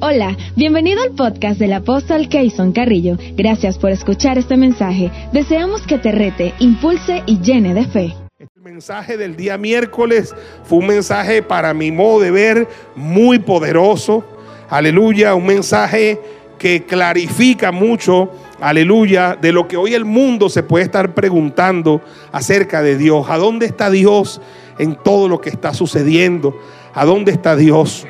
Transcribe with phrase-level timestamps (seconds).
[0.00, 3.16] Hola, bienvenido al podcast del apóstol Keyson Carrillo.
[3.36, 5.10] Gracias por escuchar este mensaje.
[5.32, 8.14] Deseamos que te rete, impulse y llene de fe.
[8.38, 10.34] El mensaje del día miércoles
[10.64, 14.24] fue un mensaje para mi modo de ver muy poderoso.
[14.68, 16.20] Aleluya, un mensaje
[16.58, 22.00] que clarifica mucho, aleluya, de lo que hoy el mundo se puede estar preguntando
[22.32, 23.26] acerca de Dios.
[23.30, 24.40] ¿A dónde está Dios
[24.78, 26.58] en todo lo que está sucediendo?
[26.94, 28.06] ¿A dónde está Dios?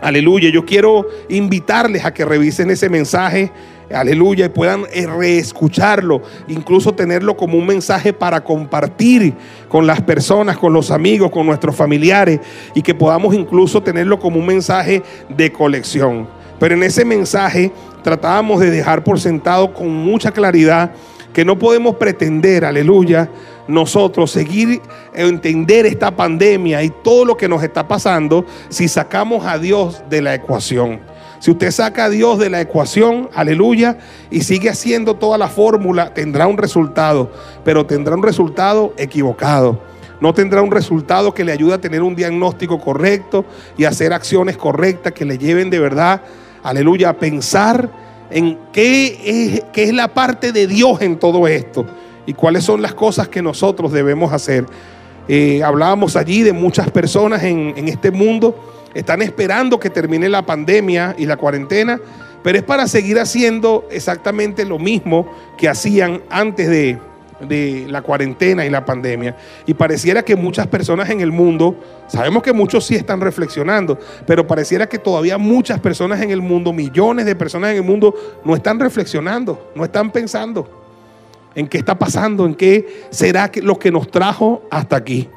[0.00, 3.50] Aleluya, yo quiero invitarles a que revisen ese mensaje,
[3.90, 9.34] aleluya, y puedan eh, reescucharlo, incluso tenerlo como un mensaje para compartir
[9.68, 12.40] con las personas, con los amigos, con nuestros familiares,
[12.74, 16.28] y que podamos incluso tenerlo como un mensaje de colección.
[16.58, 17.72] Pero en ese mensaje
[18.02, 20.92] tratábamos de dejar por sentado con mucha claridad
[21.32, 23.28] que no podemos pretender, aleluya,
[23.68, 24.80] nosotros seguir
[25.14, 30.22] entender esta pandemia y todo lo que nos está pasando si sacamos a Dios de
[30.22, 31.00] la ecuación.
[31.38, 33.98] Si usted saca a Dios de la ecuación, aleluya,
[34.30, 37.30] y sigue haciendo toda la fórmula, tendrá un resultado,
[37.64, 39.78] pero tendrá un resultado equivocado.
[40.20, 43.44] No tendrá un resultado que le ayude a tener un diagnóstico correcto
[43.76, 46.22] y hacer acciones correctas que le lleven de verdad,
[46.62, 47.90] aleluya, a pensar
[48.30, 51.84] en qué es, qué es la parte de Dios en todo esto
[52.26, 54.66] y cuáles son las cosas que nosotros debemos hacer.
[55.28, 58.54] Eh, hablábamos allí de muchas personas en, este mundo,
[58.94, 62.00] están esperando que termine la pandemia y la cuarentena,
[62.42, 66.98] pero es para seguir haciendo exactamente lo mismo que hacían antes de,
[67.40, 69.36] de la cuarentena y la pandemia.
[69.66, 71.76] Y pareciera que muchas personas en el mundo,
[72.06, 76.72] sabemos que muchos sí están reflexionando, pero pareciera que todavía muchas personas en el mundo,
[76.72, 78.14] millones de personas en el mundo,
[78.44, 80.85] no están reflexionando, no están pensando
[81.56, 85.28] en qué está pasando, en qué será lo que nos trajo hasta aquí,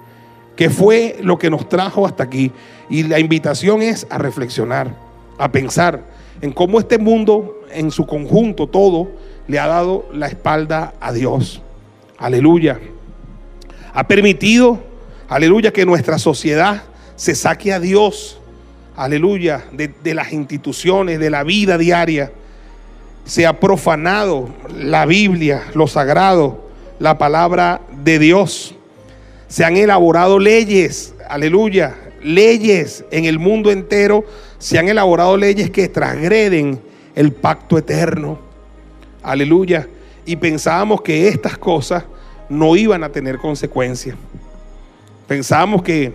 [0.55, 2.51] qué fue lo que nos trajo hasta aquí.
[2.89, 4.93] Y la invitación es a reflexionar,
[5.39, 6.03] a pensar
[6.41, 9.09] en cómo este mundo en su conjunto, todo,
[9.47, 11.61] le ha dado la espalda a Dios.
[12.17, 12.79] Aleluya.
[13.93, 14.79] Ha permitido,
[15.29, 16.83] aleluya, que nuestra sociedad
[17.15, 18.41] se saque a Dios,
[18.97, 22.33] aleluya, de, de las instituciones, de la vida diaria
[23.29, 26.67] se ha profanado la Biblia, lo sagrado,
[26.97, 28.73] la palabra de Dios.
[29.47, 34.25] Se han elaborado leyes, aleluya, leyes en el mundo entero.
[34.57, 36.81] Se han elaborado leyes que transgreden
[37.13, 38.39] el pacto eterno.
[39.21, 39.87] Aleluya.
[40.25, 42.05] Y pensábamos que estas cosas
[42.49, 44.15] no iban a tener consecuencias.
[45.27, 46.13] Pensábamos que,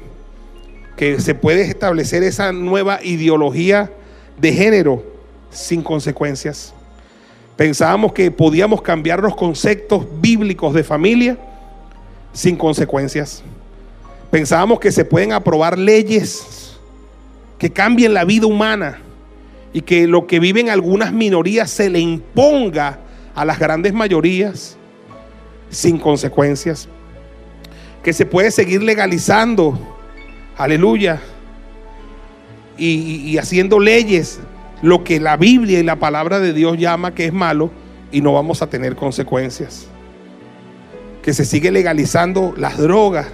[0.96, 3.92] que se puede establecer esa nueva ideología
[4.36, 5.04] de género
[5.52, 6.73] sin consecuencias.
[7.56, 11.38] Pensábamos que podíamos cambiar los conceptos bíblicos de familia
[12.32, 13.42] sin consecuencias.
[14.30, 16.76] Pensábamos que se pueden aprobar leyes
[17.58, 18.98] que cambien la vida humana
[19.72, 22.98] y que lo que viven algunas minorías se le imponga
[23.34, 24.76] a las grandes mayorías
[25.70, 26.88] sin consecuencias.
[28.02, 29.78] Que se puede seguir legalizando,
[30.56, 31.20] aleluya,
[32.76, 34.40] y, haciendo leyes
[34.84, 37.70] lo que la Biblia y la palabra de Dios llama que es malo
[38.12, 39.86] y no vamos a tener consecuencias.
[41.22, 43.28] Que se sigue legalizando las drogas,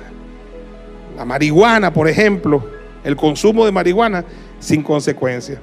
[1.16, 2.64] la marihuana, por ejemplo,
[3.02, 4.24] el consumo de marihuana
[4.60, 5.58] sin consecuencias.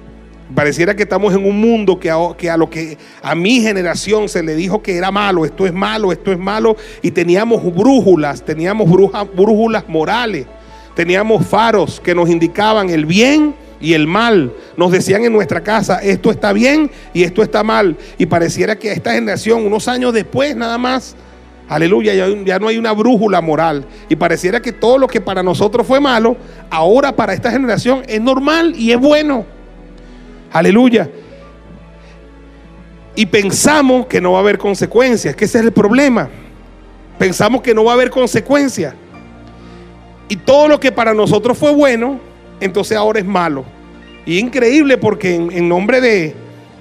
[0.54, 4.28] Pareciera que estamos en un mundo que a, que a, lo que a mi generación
[4.28, 8.44] se le dijo que era malo, esto es malo, esto es malo, y teníamos brújulas,
[8.44, 10.48] teníamos brújulas morales,
[10.96, 14.54] teníamos faros que nos indicaban el bien y el mal.
[14.76, 17.98] Nos decían en nuestra casa, esto está bien y esto está mal.
[18.18, 21.16] Y pareciera que esta generación, unos años después nada más,
[21.70, 22.14] aleluya,
[22.46, 23.86] ya, no hay una brújula moral.
[24.10, 26.38] Y pareciera que todo lo que para nosotros fue malo,
[26.70, 29.46] ahora para esta generación es normal y es bueno.
[30.52, 31.10] Aleluya.
[33.16, 36.30] Y pensamos que no va a haber consecuencias, que ese es el problema.
[37.18, 38.94] Pensamos que no va a haber consecuencias.
[40.30, 42.20] Y todo lo que para nosotros fue bueno,
[42.60, 43.66] entonces ahora es malo.
[44.26, 46.36] Y increíble porque en, nombre de,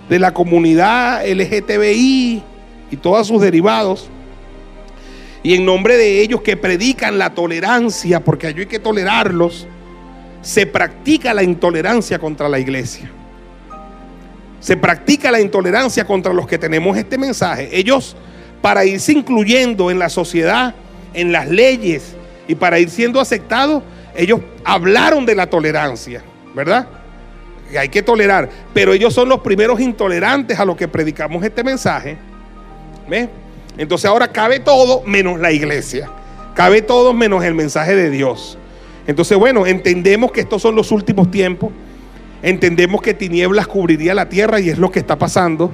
[0.08, 2.42] de, la comunidad LGTBI
[2.90, 4.08] y todos sus derivados,
[5.42, 9.68] y en nombre de ellos que predican la tolerancia, porque hay que tolerarlos,
[10.42, 13.10] se practica la intolerancia contra la iglesia.
[14.58, 17.68] Se practica la intolerancia contra los que tenemos este mensaje.
[17.70, 18.16] Ellos,
[18.60, 20.74] para irse incluyendo en la sociedad,
[21.14, 22.16] en las leyes
[22.48, 23.84] y para ir siendo aceptados,
[24.16, 26.22] ellos hablaron de la tolerancia,
[26.54, 26.88] ¿verdad?
[27.70, 31.62] Que hay que tolerar, pero ellos son los primeros intolerantes a los que predicamos este
[31.62, 32.16] mensaje.
[33.08, 33.28] ¿Ve?
[33.78, 36.10] Entonces ahora cabe todo menos la iglesia.
[36.54, 38.56] Cabe todo menos el mensaje de Dios.
[39.06, 41.70] Entonces, bueno, entendemos que estos son los últimos tiempos.
[42.42, 45.70] Entendemos que tinieblas cubriría la tierra y es lo que está pasando.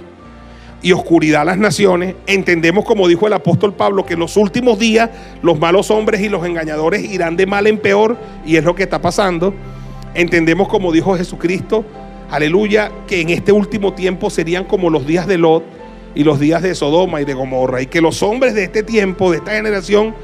[0.83, 2.17] Y oscuridad las naciones.
[2.27, 5.11] Entendemos, como dijo el apóstol Pablo, que en los últimos días
[5.43, 8.83] los malos hombres y los engañadores irán de mal en peor y es lo que
[8.83, 9.55] está pasando.
[10.15, 11.85] Entendemos, como dijo Jesucristo,
[12.31, 15.65] aleluya, que en este último tiempo serían como los días de Lot
[16.15, 17.81] y los días de Sodoma y de Gomorra.
[17.81, 20.15] Y que los hombres de este tiempo, de esta generación,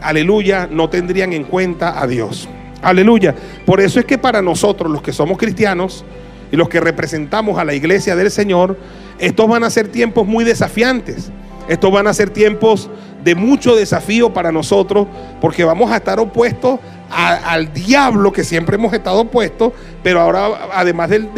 [0.00, 2.48] aleluya, no tendrían en cuenta a Dios.
[2.82, 3.34] Aleluya.
[3.64, 6.04] Por eso es que para nosotros, los que somos cristianos
[6.52, 8.78] y los que representamos a la iglesia del Señor,
[9.18, 11.32] estos van a ser tiempos muy desafiantes.
[11.66, 12.90] Estos van a ser tiempos
[13.24, 15.06] de mucho desafío para nosotros,
[15.40, 16.78] porque vamos a estar opuestos
[17.10, 19.72] al diablo que siempre hemos estado opuestos,
[20.02, 21.30] pero ahora además del,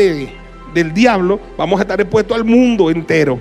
[0.75, 3.39] del diablo, vamos a estar opuestos al mundo entero.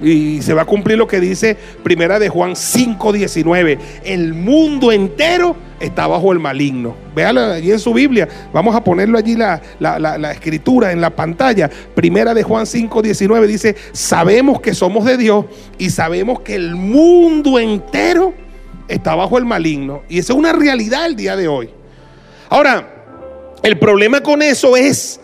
[0.00, 3.78] Y se va a cumplir lo que dice Primera de Juan 5:19.
[4.04, 6.94] El mundo entero está bajo el maligno.
[7.14, 8.28] Véalo allí en su Biblia.
[8.52, 11.68] Vamos a ponerlo allí la, la, escritura en la pantalla.
[11.94, 15.44] Primera de Juan 5:19 dice, sabemos que somos de Dios
[15.78, 18.34] y sabemos que el mundo entero
[18.88, 20.02] está bajo el maligno.
[20.08, 21.70] Y esa es una realidad el día de hoy.
[22.48, 22.88] Ahora,
[23.62, 25.20] el problema con eso es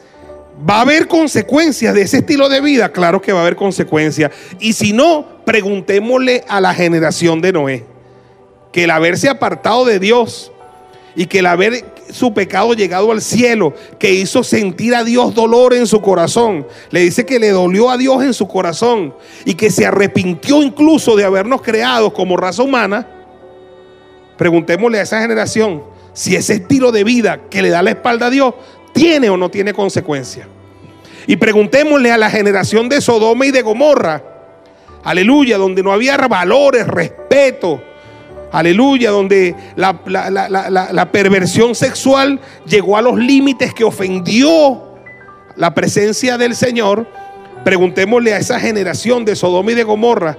[0.58, 2.90] ¿Va a haber consecuencias de ese estilo de vida?
[2.90, 4.32] Claro que va a haber consecuencias.
[4.58, 7.84] Y si no, preguntémosle a la generación de Noé,
[8.72, 10.50] que el haberse apartado de Dios
[11.14, 15.74] y que el haber su pecado llegado al cielo, que hizo sentir a Dios dolor
[15.74, 19.14] en su corazón, le dice que le dolió a Dios en su corazón
[19.44, 23.06] y que se arrepintió incluso de habernos creado como raza humana,
[24.36, 25.82] preguntémosle a esa generación
[26.14, 28.54] si ese estilo de vida que le da la espalda a Dios
[28.98, 30.48] ¿Tiene o no tiene consecuencia?
[31.28, 34.24] Y preguntémosle a la generación de Sodoma y de Gomorra,
[35.04, 37.80] aleluya, donde no había valores, respeto,
[38.50, 44.96] aleluya, donde la, perversión sexual llegó a los límites que ofendió
[45.54, 47.06] la presencia del Señor.
[47.62, 50.36] Preguntémosle a esa generación de Sodoma y de Gomorra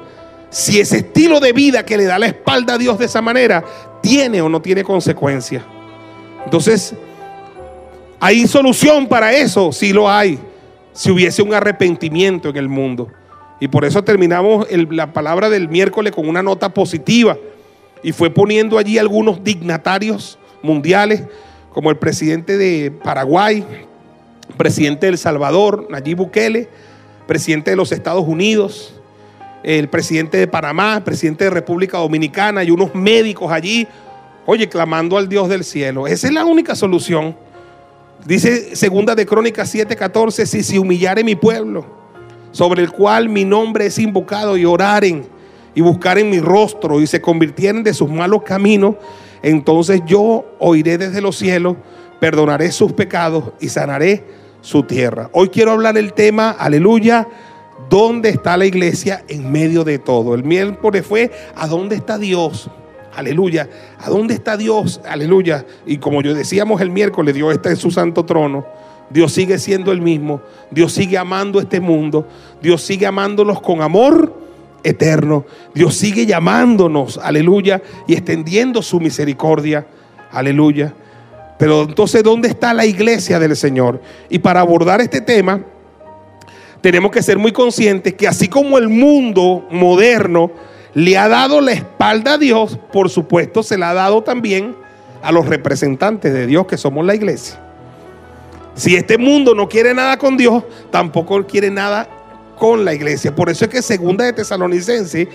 [0.50, 3.64] si ese estilo de vida que le da la espalda a Dios de esa manera
[4.02, 5.64] tiene o no tiene consecuencia.
[6.44, 6.94] Entonces,
[8.20, 9.72] ¿Hay solución para eso?
[9.72, 10.40] Sí lo hay.
[10.92, 13.10] Si hubiese un arrepentimiento en el mundo.
[13.60, 17.38] Y por eso terminamos la palabra del miércoles con una nota positiva.
[18.04, 21.24] Y fue poniendo allí algunos dignatarios mundiales,
[21.74, 23.66] como el presidente de Paraguay,
[24.58, 26.68] presidente de El Salvador, Nayib Bukele,
[27.28, 28.96] presidente de los Estados Unidos,
[29.64, 33.88] el presidente de Panamá, el presidente de República Dominicana y unos médicos allí,
[34.46, 36.08] oye, clamando al Dios del cielo.
[36.08, 37.36] Esa es la única solución.
[38.26, 41.86] Dice segunda de Crónicas 7:14, si se humillare mi pueblo,
[42.52, 45.26] sobre el cual mi nombre es invocado, y oraren
[45.74, 48.96] y buscaren mi rostro y se convirtieren de sus malos caminos,
[49.42, 51.78] entonces yo oiré desde los cielos,
[52.20, 54.26] perdonaré sus pecados y sanaré
[54.62, 55.30] su tierra.
[55.32, 57.28] Hoy quiero hablar el tema, aleluya,
[57.90, 60.36] ¿dónde está la iglesia en medio de todo?
[60.36, 62.70] El miércoles fue, ¿a dónde está Dios?
[63.20, 63.70] Aleluya.
[64.00, 65.02] ¿A dónde está Dios?
[65.08, 65.66] Aleluya.
[65.86, 68.66] Y como yo decíamos el miércoles, Dios está en su santo trono.
[69.10, 70.42] Dios sigue siendo el mismo.
[70.72, 72.26] Dios sigue amando este mundo.
[72.62, 74.34] Dios sigue amándonos con amor
[74.84, 75.46] eterno.
[75.76, 79.86] Dios sigue llamándonos, aleluya, y extendiendo su misericordia.
[80.32, 80.94] Aleluya.
[81.58, 84.02] Pero entonces, ¿dónde está la iglesia del Señor?
[84.30, 85.62] Y para abordar este tema,
[86.80, 90.52] tenemos que ser muy conscientes que así como el mundo moderno
[90.94, 94.76] le ha dado la espalda a Dios, por supuesto se la ha dado también
[95.22, 97.60] a los representantes de Dios que somos la iglesia.
[98.76, 102.08] Si este mundo no quiere nada con Dios, tampoco quiere nada
[102.58, 103.36] con la iglesia.
[103.36, 105.28] Por eso es que segunda de Tesalonicense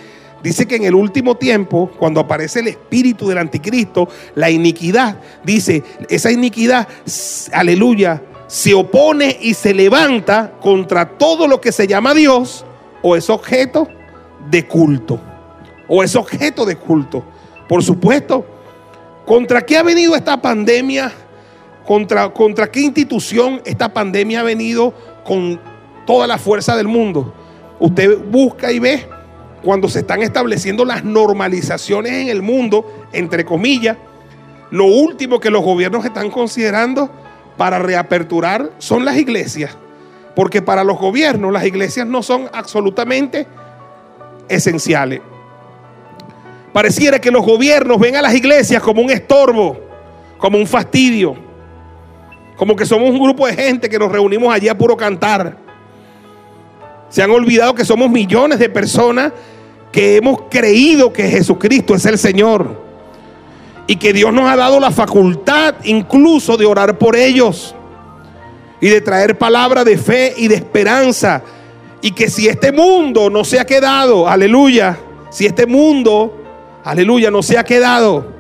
[0.43, 5.83] dice que en el último tiempo, cuando aparece el espíritu del anticristo, la iniquidad, dice,
[6.09, 6.89] esa iniquidad,
[7.53, 12.65] aleluya, se opone y se levanta contra todo lo que se llama Dios
[13.03, 13.89] o es objeto
[14.51, 15.21] de culto
[15.89, 17.25] o es objeto de culto.
[17.69, 18.47] Por supuesto,
[19.27, 21.13] ¿contra qué ha venido esta pandemia?
[21.87, 25.61] ¿Contra, ¿Contra qué institución esta pandemia ha venido con
[26.07, 27.35] toda la fuerza del mundo?
[27.79, 29.07] Usted busca y ve
[29.63, 33.97] cuando se están estableciendo las normalizaciones en el mundo, entre comillas,
[34.71, 37.11] lo último que los gobiernos están considerando
[37.57, 39.77] para reaperturar son las iglesias.
[40.35, 43.47] Porque para los gobiernos las iglesias no son absolutamente
[44.49, 45.21] esenciales.
[46.75, 49.79] Pareciera que los gobiernos ven a las iglesias como un estorbo,
[50.39, 51.37] como un fastidio,
[52.57, 55.57] como que somos un grupo de gente que nos reunimos allí a puro cantar.
[57.11, 59.33] Se han olvidado que somos millones de personas
[59.93, 62.83] que hemos creído que Jesucristo es el Señor
[63.87, 67.77] y que Dios nos ha dado la facultad incluso de orar por ellos.
[68.81, 71.41] y de traer palabra de fe y de esperanza.
[72.03, 74.99] Y que si este mundo no se ha quedado, aleluya,
[75.31, 76.44] si este mundo,
[76.85, 78.33] aleluya, no se ha quedado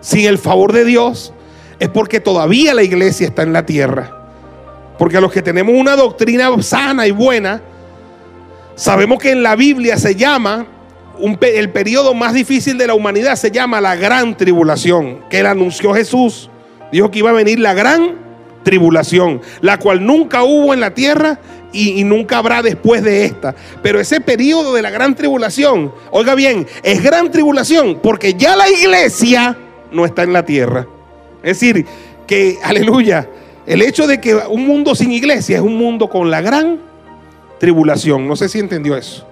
[0.00, 1.32] sin el favor de Dios,
[1.80, 4.20] es porque todavía la iglesia está en la tierra.
[4.98, 7.62] Porque a los que tenemos una doctrina sana y buena,
[8.76, 10.66] sabemos que en la Biblia se llama,
[11.40, 15.94] el periodo más difícil de la humanidad se llama la gran tribulación, que él anunció
[15.94, 16.50] Jesús.
[16.92, 18.18] Dijo que iba a venir la gran
[18.62, 21.38] tribulación, la cual nunca hubo en la tierra
[21.74, 23.54] y, nunca habrá después de esta.
[23.82, 28.68] Pero ese periodo de la gran tribulación, oiga bien, es gran tribulación porque ya la
[28.68, 29.56] iglesia
[29.90, 30.86] no está en la tierra.
[31.42, 31.84] Es decir,
[32.26, 33.28] que, aleluya,
[33.66, 36.78] el hecho de que un mundo sin iglesia es un mundo con la gran
[37.58, 38.26] tribulación.
[38.26, 39.26] No sé si entendió eso.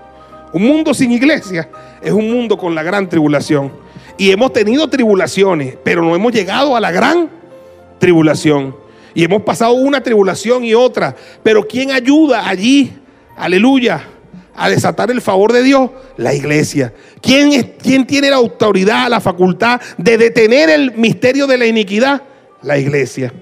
[0.52, 1.68] Un mundo sin iglesia
[2.02, 3.72] es un mundo con la gran tribulación.
[4.18, 7.30] Y hemos tenido tribulaciones, pero no hemos llegado a la gran
[7.98, 8.81] tribulación.
[9.14, 11.14] Y hemos pasado una tribulación y otra.
[11.42, 12.92] Pero ¿quién ayuda allí?
[13.36, 14.08] Aleluya.
[14.54, 16.92] A desatar el favor de Dios, la iglesia.
[17.22, 22.22] ¿Quién, es, ¿Quién tiene la autoridad, la facultad de detener el misterio de la iniquidad?
[22.62, 23.32] La iglesia.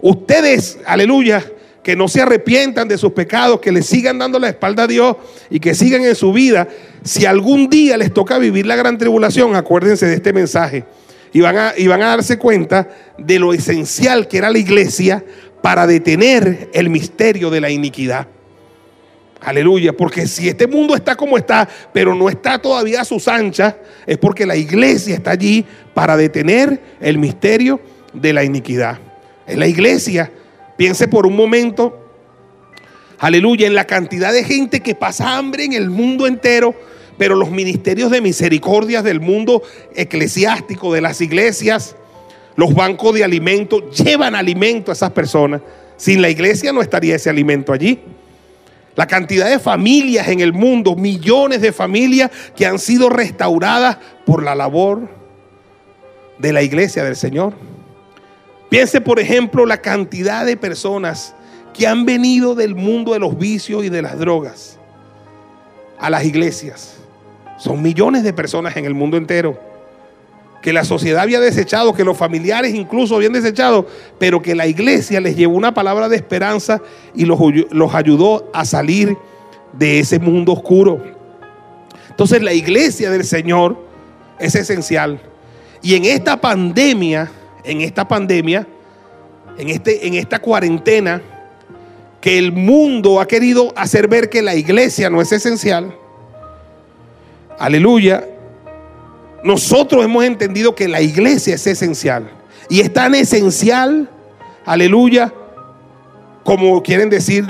[0.00, 1.44] Ustedes, aleluya,
[1.82, 5.16] que no se arrepientan de sus pecados, que le sigan dando la espalda a Dios
[5.50, 6.68] y que sigan en su vida.
[7.04, 10.84] Si algún día les toca vivir la gran tribulación, acuérdense de este mensaje
[11.32, 15.24] y van a, y van a darse cuenta de lo esencial que era la iglesia
[15.62, 18.28] para detener el misterio de la iniquidad.
[19.40, 23.76] Aleluya, porque si este mundo está como está, pero no está todavía a sus anchas,
[24.04, 27.80] es porque la iglesia está allí para detener el misterio
[28.12, 28.98] de la iniquidad.
[29.46, 30.30] En la iglesia,
[30.76, 32.04] piense por un momento,
[33.18, 36.74] aleluya, en la cantidad de gente que pasa hambre en el mundo entero,
[37.18, 39.62] pero los ministerios de misericordia del mundo
[39.94, 41.96] eclesiástico, de las iglesias,
[42.56, 45.60] los bancos de alimentos, llevan alimento a esas personas.
[45.96, 48.00] Sin la iglesia no estaría ese alimento allí.
[48.94, 54.42] La cantidad de familias en el mundo, millones de familias que han sido restauradas por
[54.42, 55.08] la labor
[56.38, 57.52] de la iglesia del Señor.
[58.68, 61.34] Piense, por ejemplo, la cantidad de personas
[61.74, 64.78] que han venido del mundo de los vicios y de las drogas
[65.98, 66.97] a las iglesias.
[67.58, 69.58] Son millones de personas en el mundo entero
[70.62, 73.86] que la sociedad había desechado, que los familiares incluso habían desechado,
[74.18, 76.80] pero que la iglesia les llevó una palabra de esperanza
[77.14, 77.38] y los,
[77.70, 79.16] los, ayudó a salir
[79.72, 81.00] de ese mundo oscuro.
[82.10, 83.78] Entonces la iglesia del Señor
[84.38, 85.20] es esencial.
[85.82, 87.30] Y en esta pandemia,
[87.62, 88.66] en esta pandemia,
[89.58, 91.22] en, este, en esta cuarentena,
[92.20, 95.94] que el mundo ha querido hacer ver que la iglesia no es esencial,
[97.58, 98.24] aleluya,
[99.42, 102.30] nosotros hemos entendido que la iglesia es esencial.
[102.68, 104.10] Y es tan esencial,
[104.64, 105.32] aleluya,
[106.44, 107.46] como quieren decir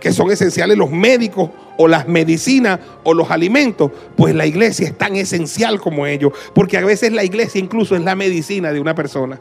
[0.00, 4.98] que son esenciales los médicos o las medicinas o los alimentos, pues la iglesia es
[4.98, 6.32] tan esencial como ellos.
[6.54, 9.38] Porque a veces la iglesia incluso es la medicina de una persona.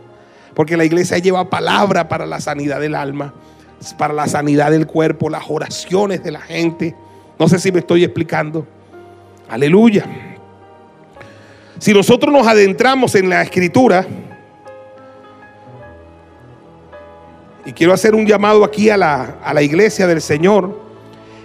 [0.54, 3.34] Porque la iglesia lleva palabra para la sanidad del alma,
[3.98, 6.96] para la sanidad del cuerpo, las oraciones de la gente.
[7.40, 8.66] No sé si me estoy explicando.
[9.52, 10.06] Aleluya.
[11.78, 14.08] Si nosotros nos adentramos en la escritura,
[17.66, 20.80] y quiero hacer un llamado aquí a la, a la iglesia del Señor,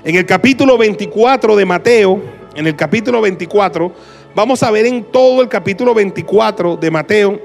[0.05, 2.23] en el capítulo 24 de Mateo,
[2.55, 3.93] en el capítulo 24,
[4.37, 7.41] vamos a ver en todo el capítulo 24 de Mateo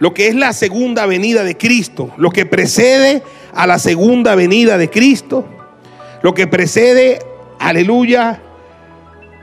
[0.00, 3.22] lo que es la segunda venida de Cristo, lo que precede
[3.54, 5.44] a la segunda venida de Cristo,
[6.22, 7.20] lo que precede,
[7.60, 8.42] aleluya,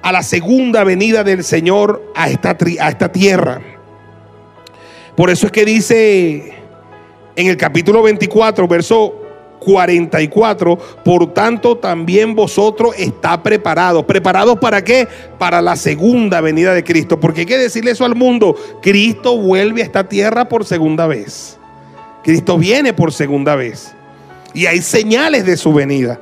[0.08, 3.60] a la segunda venida del Señor a esta, a esta tierra.
[5.18, 6.54] Por eso es que dice
[7.36, 9.14] en el capítulo 24, verso
[9.60, 14.06] 44, por tanto también vosotros está preparados.
[14.06, 15.10] ¿Preparados para qué?
[15.38, 17.20] Para la segunda venida de Cristo.
[17.20, 18.56] Porque hay que decirle eso al mundo.
[18.82, 21.58] Cristo vuelve a esta tierra por segunda vez.
[22.24, 23.94] Cristo viene por segunda vez.
[24.54, 26.22] Y hay señales de su venida.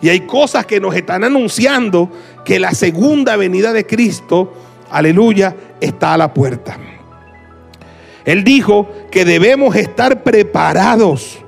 [0.00, 2.10] Y hay cosas que nos están anunciando
[2.48, 4.54] que la segunda venida de Cristo,
[4.90, 6.78] aleluya, está a la puerta.
[8.24, 11.40] Él dijo que debemos estar preparados.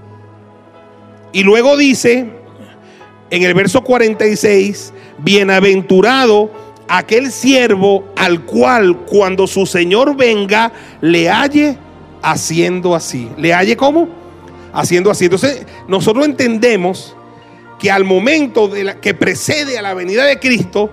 [1.32, 2.26] Y luego dice
[3.30, 6.50] en el verso 46, bienaventurado
[6.86, 11.78] aquel siervo al cual cuando su Señor venga le halle
[12.20, 13.30] haciendo así.
[13.38, 14.06] ¿Le halle cómo?
[14.74, 15.24] Haciendo así.
[15.24, 17.16] Entonces nosotros entendemos
[17.80, 20.90] que al momento de que precede a la venida de Cristo,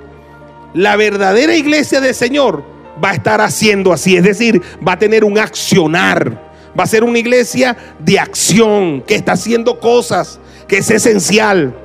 [0.73, 2.63] la verdadera iglesia del Señor
[3.03, 6.41] va a estar haciendo así, es decir, va a tener un accionar,
[6.79, 11.75] va a ser una iglesia de acción, que está haciendo cosas, que es esencial.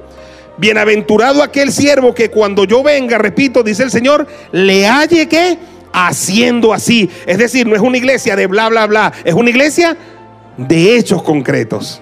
[0.56, 5.59] Bienaventurado aquel siervo que cuando yo venga, repito, dice el Señor, le halle que
[5.92, 7.11] haciendo así.
[7.26, 9.97] Es decir, no es una iglesia de bla, bla, bla, es una iglesia
[10.56, 12.00] de hechos concretos.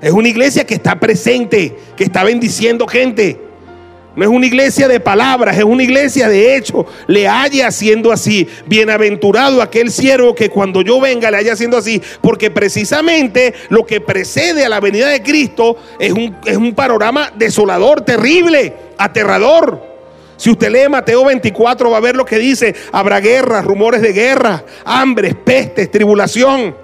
[0.00, 3.40] Es una iglesia que está presente, que está bendiciendo gente.
[4.16, 6.86] No es una iglesia de palabras, es una iglesia de hecho.
[7.06, 8.48] Le haya haciendo así.
[8.66, 12.00] Bienaventurado aquel siervo que cuando yo venga le haya haciendo así.
[12.22, 17.30] Porque precisamente lo que precede a la venida de Cristo es un, es un panorama
[17.36, 19.96] desolador, terrible, aterrador.
[20.38, 22.74] Si usted lee Mateo 24 va a ver lo que dice.
[22.92, 26.74] Habrá guerras, rumores de guerra, hambres, pestes, tribulación.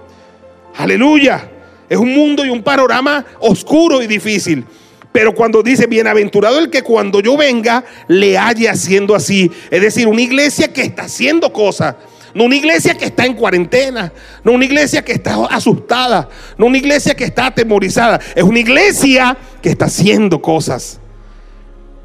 [0.77, 1.52] Aleluya.
[1.93, 4.65] Es un mundo y un panorama oscuro y difícil.
[5.13, 9.53] Pero cuando dice, bienaventurado el que cuando yo venga le haya haciendo así.
[9.71, 11.97] Es decir, una iglesia que está haciendo cosas.
[12.33, 14.11] No una iglesia que está en cuarentena.
[14.43, 16.31] No una iglesia que está asustada.
[16.57, 18.19] No una iglesia que está atemorizada.
[18.35, 20.99] Es una iglesia que está haciendo cosas.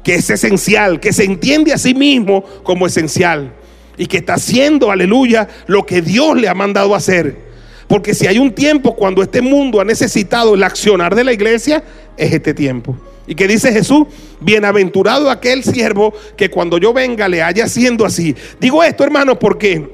[0.04, 1.00] Que es esencial.
[1.00, 3.54] Que se entiende a sí mismo como esencial.
[3.96, 7.47] Y que está haciendo, aleluya, lo que Dios le ha mandado hacer.
[7.88, 11.82] Porque si hay un tiempo cuando este mundo ha necesitado el accionar de la iglesia,
[12.16, 12.96] es este tiempo.
[13.26, 14.06] Y que dice Jesús,
[14.40, 18.36] bienaventurado aquel siervo que cuando yo venga le haya haciendo así.
[18.60, 19.88] Digo esto, hermano, porque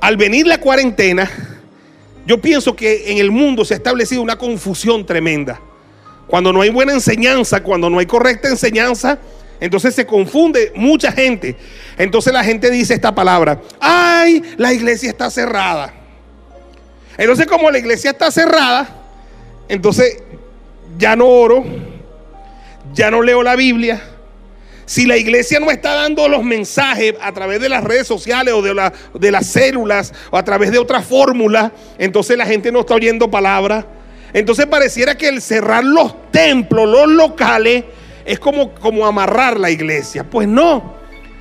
[0.00, 1.30] al venir la cuarentena,
[2.26, 5.60] yo pienso que en el mundo se ha establecido una confusión tremenda.
[6.26, 9.18] Cuando no hay buena enseñanza, cuando no hay correcta enseñanza,
[9.60, 11.56] entonces se confunde mucha gente.
[11.96, 15.97] Entonces la gente dice esta palabra, ay, la iglesia está cerrada.
[17.18, 18.88] Entonces como la iglesia está cerrada,
[19.68, 20.22] entonces
[20.96, 21.64] ya no oro,
[22.94, 24.00] ya no leo la Biblia.
[24.86, 28.62] Si la iglesia no está dando los mensajes a través de las redes sociales o
[28.62, 32.94] de, de las células o a través de otras fórmulas, entonces la gente no está
[32.94, 33.84] oyendo palabra.
[34.32, 37.84] Entonces pareciera que el cerrar los templos, los locales,
[38.24, 40.24] es como, como amarrar la iglesia.
[40.24, 40.94] Pues no,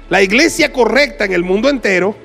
[0.10, 2.16] la iglesia correcta en el mundo entero,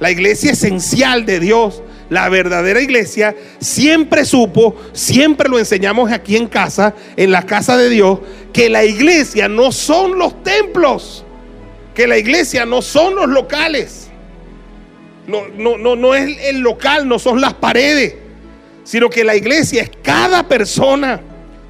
[0.00, 1.82] la iglesia esencial de Dios,
[2.14, 7.90] la verdadera iglesia siempre supo, siempre lo enseñamos aquí en casa, en la casa de
[7.90, 8.20] Dios,
[8.52, 11.24] que la iglesia no son los templos,
[11.92, 14.10] que la iglesia no son los locales.
[15.26, 18.14] No, no, no, no es el local, no son las paredes,
[18.84, 21.20] sino que la iglesia es cada persona.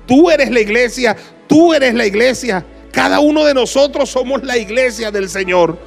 [0.07, 2.66] Tú eres la iglesia, tú eres la iglesia.
[2.92, 5.78] Cada uno de nosotros somos la iglesia del Señor.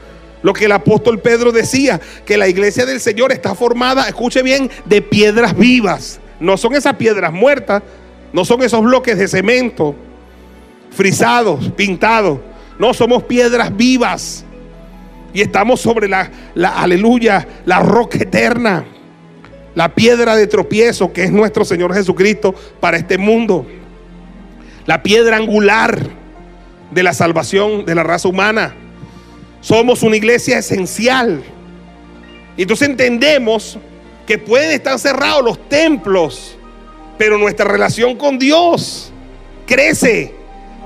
[0.43, 4.69] Lo que el apóstol Pedro decía, que la iglesia del Señor está formada, escuche bien,
[4.85, 6.19] de piedras vivas.
[6.39, 7.81] No son esas piedras muertas,
[8.33, 9.95] no son esos bloques de cemento
[10.97, 12.39] frisados, pintados.
[12.79, 14.43] No, somos piedras vivas.
[15.33, 18.83] Y estamos sobre la, la, aleluya, la roca eterna.
[19.75, 23.67] La piedra de tropiezo que es nuestro Señor Jesucristo para este mundo.
[24.87, 25.99] La piedra angular
[26.89, 28.73] de la salvación de la raza humana.
[29.67, 31.43] Somos una iglesia esencial.
[32.55, 33.77] Y entonces entendemos
[34.25, 36.57] que pueden estar cerrados los templos,
[37.17, 39.11] pero nuestra relación con Dios
[39.65, 40.33] crece.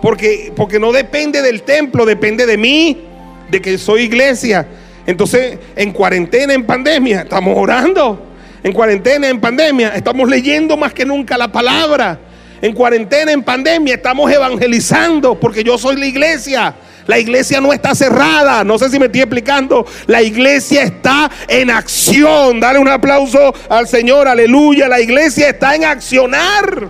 [0.02, 3.04] Porque, porque no depende del templo, depende de mí,
[3.52, 4.68] de que soy iglesia.
[5.06, 8.20] Entonces, en cuarentena, en pandemia, estamos orando.
[8.64, 12.20] En cuarentena, en pandemia, estamos leyendo más que nunca la palabra.
[12.64, 16.74] En cuarentena, en pandemia, estamos evangelizando porque yo soy la iglesia.
[17.08, 18.64] La iglesia no está cerrada.
[18.64, 19.86] No sé si me estoy explicando.
[20.08, 22.60] La iglesia está en acción.
[22.60, 24.28] Dale un aplauso al Señor.
[24.28, 24.88] Aleluya.
[24.88, 26.90] La iglesia está en accionar.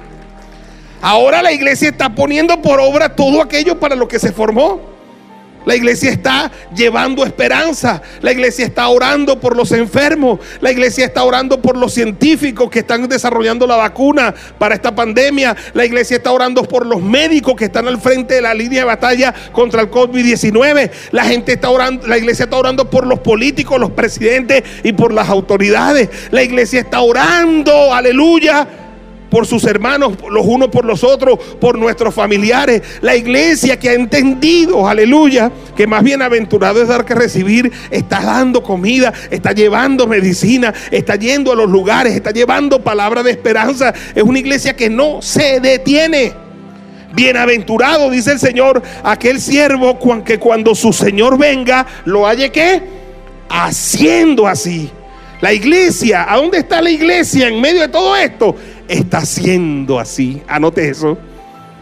[1.01, 4.91] Ahora la iglesia está poniendo por obra todo aquello para lo que se formó.
[5.65, 8.01] La iglesia está llevando esperanza.
[8.21, 10.39] La iglesia está orando por los enfermos.
[10.59, 15.55] La iglesia está orando por los científicos que están desarrollando la vacuna para esta pandemia.
[15.73, 18.85] La iglesia está orando por los médicos que están al frente de la línea de
[18.85, 20.91] batalla contra el COVID-19.
[21.11, 25.13] La gente está orando, la iglesia está orando por los políticos, los presidentes y por
[25.13, 26.09] las autoridades.
[26.31, 28.67] La iglesia está orando, aleluya
[29.31, 32.81] por sus hermanos, los unos por los otros, por nuestros familiares.
[32.99, 38.61] La iglesia que ha entendido, aleluya, que más bienaventurado es dar que recibir, está dando
[38.61, 43.93] comida, está llevando medicina, está yendo a los lugares, está llevando palabra de esperanza.
[44.13, 46.33] Es una iglesia que no se detiene.
[47.13, 52.81] Bienaventurado, dice el Señor, aquel siervo que cuando su Señor venga, lo haya que
[53.47, 54.91] haciendo así.
[55.41, 58.55] La iglesia, ¿a dónde está la iglesia en medio de todo esto?
[58.91, 60.41] Está haciendo así.
[60.49, 61.17] Anote eso.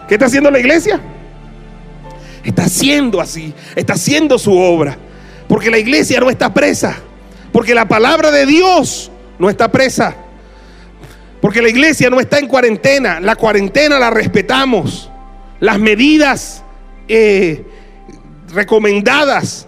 [0.07, 1.01] ¿Qué está haciendo la iglesia?
[2.43, 3.51] Está haciendo así.
[3.75, 4.95] Está haciendo su obra.
[5.47, 6.97] Porque la iglesia no está presa.
[7.51, 10.15] Porque la palabra de Dios no está presa.
[11.41, 15.09] Porque la iglesia no está en cuarentena, la cuarentena la respetamos.
[15.59, 16.63] Las medidas
[17.07, 17.65] eh,
[18.53, 19.67] recomendadas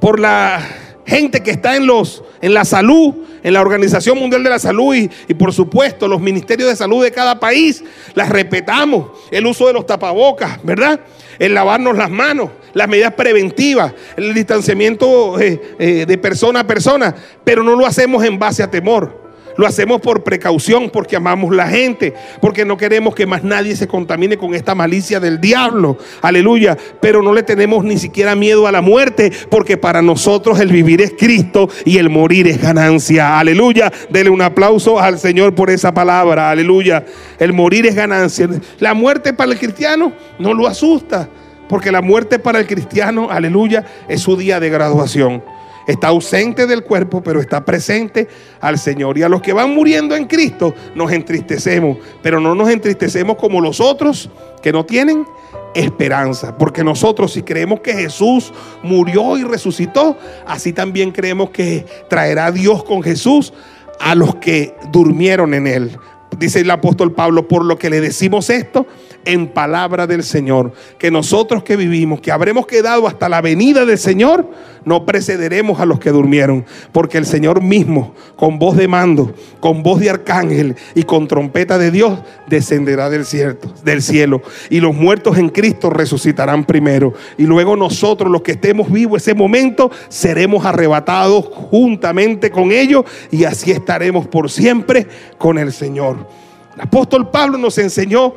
[0.00, 0.60] por la
[1.06, 3.14] gente que está en, los, en la salud,
[3.44, 7.04] en la Organización Mundial de la Salud y, y, por supuesto los ministerios de salud
[7.04, 9.06] de cada país, las respetamos.
[9.30, 10.98] El uso de los tapabocas, ¿verdad?
[11.38, 17.14] El lavarnos las manos, las medidas preventivas, el distanciamiento eh, eh, de persona a persona,
[17.44, 19.23] pero no lo hacemos en base a temor.
[19.56, 23.86] Lo hacemos por precaución, porque amamos la gente, porque no queremos que más nadie se
[23.86, 25.98] contamine con esta malicia del diablo.
[26.22, 26.76] Aleluya.
[27.00, 31.00] Pero no le tenemos ni siquiera miedo a la muerte, porque para nosotros el vivir
[31.00, 33.38] es Cristo y el morir es ganancia.
[33.38, 33.92] Aleluya.
[34.10, 36.50] Dele un aplauso al Señor por esa palabra.
[36.50, 37.04] Aleluya.
[37.38, 38.48] El morir es ganancia.
[38.78, 41.28] La muerte para el cristiano no lo asusta,
[41.68, 45.42] porque la muerte para el cristiano, aleluya, es su día de graduación.
[45.86, 48.28] Está ausente del cuerpo, pero está presente
[48.60, 49.18] al Señor.
[49.18, 53.60] Y a los que van muriendo en Cristo nos entristecemos, pero no nos entristecemos como
[53.60, 54.30] los otros
[54.62, 55.26] que no tienen
[55.74, 56.56] esperanza.
[56.56, 60.16] Porque nosotros si creemos que Jesús murió y resucitó,
[60.46, 63.52] así también creemos que traerá Dios con Jesús
[64.00, 65.98] a los que durmieron en él.
[66.38, 68.86] Dice el apóstol Pablo, por lo que le decimos esto
[69.24, 73.98] en palabra del Señor, que nosotros que vivimos, que habremos quedado hasta la venida del
[73.98, 74.48] Señor,
[74.84, 79.82] no precederemos a los que durmieron, porque el Señor mismo, con voz de mando, con
[79.82, 85.48] voz de arcángel y con trompeta de Dios, descenderá del cielo, y los muertos en
[85.48, 92.50] Cristo resucitarán primero, y luego nosotros los que estemos vivos ese momento seremos arrebatados juntamente
[92.50, 95.06] con ellos y así estaremos por siempre
[95.38, 96.26] con el Señor.
[96.74, 98.34] El apóstol Pablo nos enseñó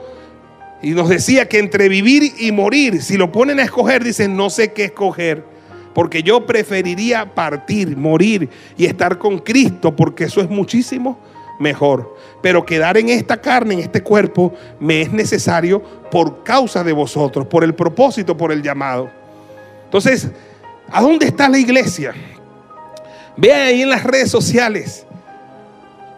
[0.81, 4.49] y nos decía que entre vivir y morir, si lo ponen a escoger, dicen, no
[4.49, 5.43] sé qué escoger.
[5.93, 11.17] Porque yo preferiría partir, morir y estar con Cristo, porque eso es muchísimo
[11.59, 12.15] mejor.
[12.43, 17.47] Pero quedar en esta carne, en este cuerpo, me es necesario por causa de vosotros,
[17.47, 19.09] por el propósito, por el llamado.
[19.85, 20.29] Entonces,
[20.91, 22.13] ¿a dónde está la iglesia?
[23.35, 25.06] Vean ahí en las redes sociales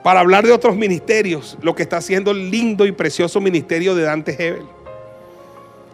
[0.10, 4.02] para hablar de otros ministerios, lo que está haciendo el lindo y precioso ministerio de
[4.02, 4.66] Dante Hebel.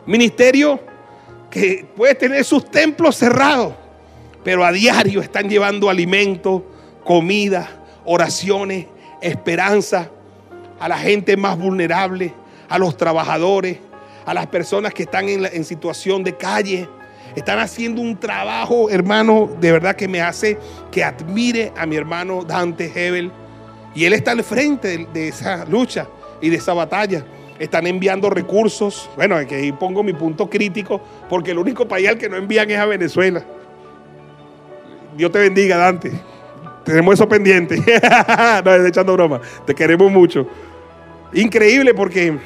[0.06, 0.80] Ministerio
[1.50, 3.74] que puede tener sus templos cerrados,
[4.42, 6.64] pero a diario están llevando alimento,
[7.04, 7.70] comida,
[8.06, 8.86] oraciones,
[9.22, 10.10] esperanza
[10.80, 12.34] a la gente más vulnerable,
[12.70, 13.80] a los trabajadores,
[14.26, 16.88] a las personas que están en, en situación de calle.
[17.36, 20.58] Están haciendo un trabajo, hermano, de verdad que me hace
[20.90, 23.30] que admire a mi hermano Dante Hebel
[23.96, 26.08] y él está al frente de, esa lucha
[26.42, 27.26] y de esa batalla.
[27.58, 29.10] Están enviando recursos.
[29.16, 32.70] Bueno, que ahí pongo mi punto crítico, porque el único país al que no envían
[32.70, 33.44] es a Venezuela.
[35.16, 36.12] Dios te bendiga, Dante.
[36.84, 37.78] Tenemos eso pendiente.
[38.66, 39.40] no, estoy echando broma.
[39.66, 40.46] Te queremos mucho.
[41.32, 42.38] Increíble porque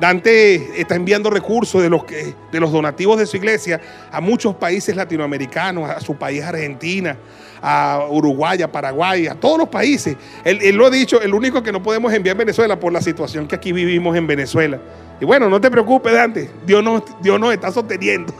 [0.00, 4.56] Dante está enviando recursos de los, que, de los donativos de su iglesia a muchos
[4.56, 7.16] países latinoamericanos, a su país Argentina,
[7.62, 10.16] a Uruguay, a Paraguay, a todos los países.
[10.44, 13.46] Él, lo ha dicho, el único que no podemos enviar a Venezuela por la situación
[13.46, 14.80] que aquí vivimos en Venezuela.
[15.20, 18.34] Y bueno, no te preocupes, Dante, Dios nos, Dios está sosteniendo.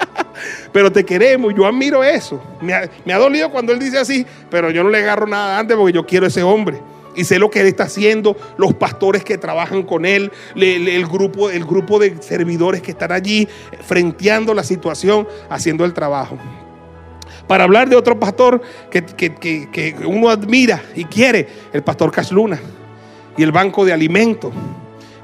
[0.72, 2.42] pero te queremos, yo admiro eso.
[2.60, 5.52] Me ha, me ha dolido cuando él dice así, pero yo no le agarro nada
[5.52, 6.80] a Dante porque yo quiero ese hombre
[7.18, 11.50] y sé lo que él está haciendo, los pastores que trabajan con él, el, grupo,
[11.50, 13.48] el grupo de servidores que están allí
[13.84, 16.38] frenteando la situación, haciendo el trabajo.
[17.48, 22.12] Para hablar de otro pastor que, que, que, que uno admira y quiere, el pastor
[22.12, 22.60] Cash Luna
[23.36, 24.52] y el Banco de Alimentos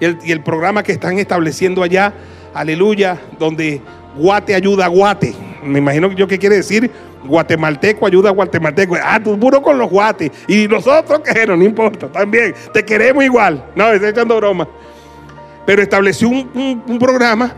[0.01, 2.13] y el, y el programa que están estableciendo allá,
[2.55, 3.81] aleluya, donde
[4.17, 5.35] Guate ayuda a Guate.
[5.63, 6.91] Me imagino yo qué quiere decir
[7.25, 8.97] guatemalteco ayuda a guatemalteco.
[9.03, 10.31] Ah, tú puro con los guates.
[10.47, 12.55] Y nosotros, que no, no importa, también.
[12.73, 13.65] Te queremos igual.
[13.75, 14.69] No, estoy echando broma.
[15.67, 17.53] Pero estableció un, un, un, programa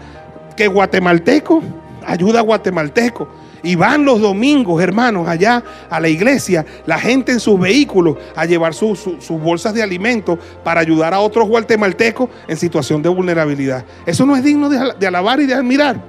[0.57, 1.63] que guatemalteco
[2.07, 3.29] ayuda a guatemalteco.
[3.63, 8.45] Y van los domingos, hermanos, allá a la iglesia, la gente en sus vehículos a
[8.45, 13.09] llevar su, su, sus bolsas de alimentos para ayudar a otros guatemaltecos en situación de
[13.09, 13.85] vulnerabilidad.
[14.05, 16.01] Eso no es digno de, alabar y de admirar.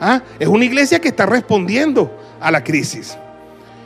[0.00, 0.22] ¿Ah?
[0.38, 3.16] Es una iglesia que está respondiendo a la crisis.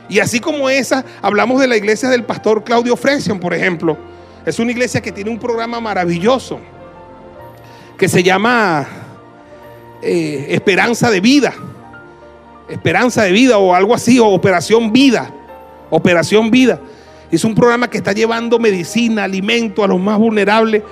[0.09, 3.97] Y así como esa, hablamos de la iglesia del pastor Claudio Fresion, por ejemplo.
[4.45, 6.59] Es una iglesia que tiene un programa maravilloso
[7.97, 8.87] que se llama
[10.01, 11.53] eh, Esperanza de Vida.
[12.69, 15.33] Esperanza de Vida o algo así, o Operación Vida.
[15.89, 16.79] Operación Vida.
[17.31, 20.83] Es un programa que está llevando medicina, alimento a los más vulnerables.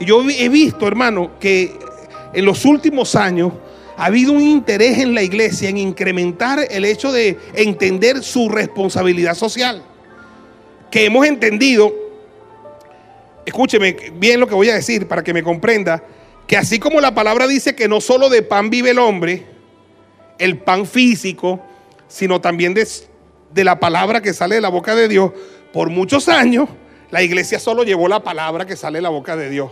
[0.00, 1.78] Y yo he visto, hermano, que
[2.32, 3.52] en los últimos años
[3.96, 9.34] ha habido un interés en la iglesia en incrementar el hecho de entender su responsabilidad
[9.34, 9.82] social.
[10.90, 12.02] Que hemos entendido
[13.44, 16.02] escúcheme bien lo que voy a decir para que me comprenda,
[16.46, 19.46] que así como la palabra dice que no solo de pan vive el hombre,
[20.38, 21.60] el pan físico,
[22.08, 22.86] sino también de,
[23.64, 25.32] la palabra que sale de la boca de Dios,
[25.72, 26.68] por muchos años
[27.10, 29.70] la iglesia solo llevó la palabra que sale de la boca de Dios.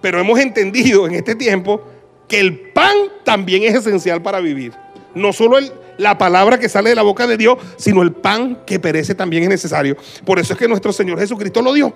[0.00, 1.82] Pero hemos entendido en este tiempo
[2.26, 4.72] que el pan también es esencial para vivir.
[5.14, 5.58] No solo
[5.98, 9.42] la palabra que sale de la boca de Dios, sino el pan que perece también
[9.42, 9.96] es necesario.
[10.24, 11.92] Por eso es que nuestro Señor Jesucristo lo dio.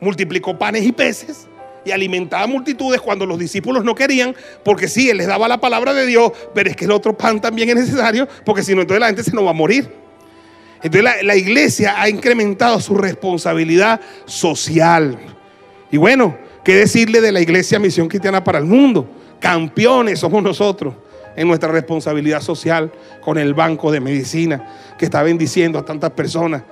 [0.00, 1.46] Multiplicó panes y peces
[1.84, 5.92] y alimentaba multitudes cuando los discípulos no querían, porque sí, Él les daba la palabra
[5.94, 9.00] de Dios, pero es que el otro pan también es necesario, porque si no, entonces
[9.00, 9.90] la gente se nos va a morir.
[10.76, 15.18] Entonces la, la iglesia ha incrementado su responsabilidad social.
[15.90, 19.08] Y bueno, ¿qué decirle de la iglesia Misión Cristiana para el Mundo?
[19.38, 20.94] Campeones somos nosotros
[21.36, 26.62] en nuestra responsabilidad social con el Banco de Medicina, que está bendiciendo a tantas personas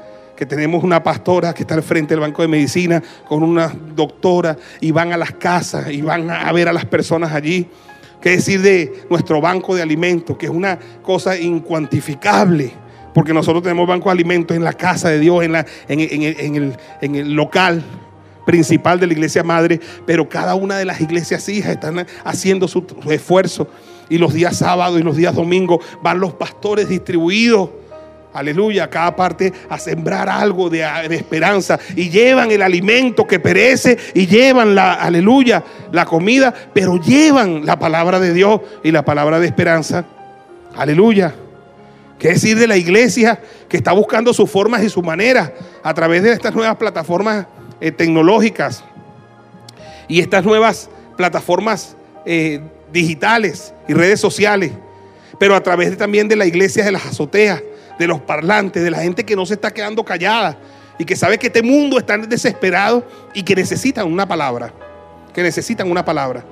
[0.40, 4.57] que tenemos una pastora que está al frente del banco de medicina con una doctora
[4.81, 7.68] y van a las casas y van a ver a las personas allí.
[8.22, 12.72] ¿Qué decir de nuestro banco de alimentos, que es una cosa incuantificable?
[13.12, 16.55] Porque nosotros tenemos banco de alimentos en la casa de Dios, en, la, en, en,
[16.55, 17.83] el, en el local
[18.46, 22.87] principal de la iglesia madre, pero cada una de las iglesias hijas están haciendo su
[23.11, 23.68] esfuerzo.
[24.09, 27.68] Y los días sábados y los días domingos van los pastores distribuidos
[28.33, 34.29] Aleluya, cada parte a sembrar algo de, esperanza y llevan el alimento que perece y
[34.29, 39.47] llevan la, aleluya, la comida, pero llevan la palabra de Dios y la palabra de
[39.47, 40.05] esperanza.
[40.77, 41.35] Aleluya.
[42.21, 45.51] ¿Qué decir de la iglesia que está buscando sus formas y sus maneras
[45.83, 47.47] a través de estas nuevas plataformas
[47.81, 48.85] eh, tecnológicas
[50.07, 52.61] y estas nuevas plataformas eh,
[52.93, 54.71] digitales y redes sociales,
[55.38, 57.62] pero a través de, también de la iglesia de las azoteas?
[58.00, 60.56] De los parlantes, de la gente que no se está quedando callada
[60.98, 64.72] y que sabe que este mundo está desesperado y que necesitan una palabra,
[65.34, 66.42] que necesitan una palabra.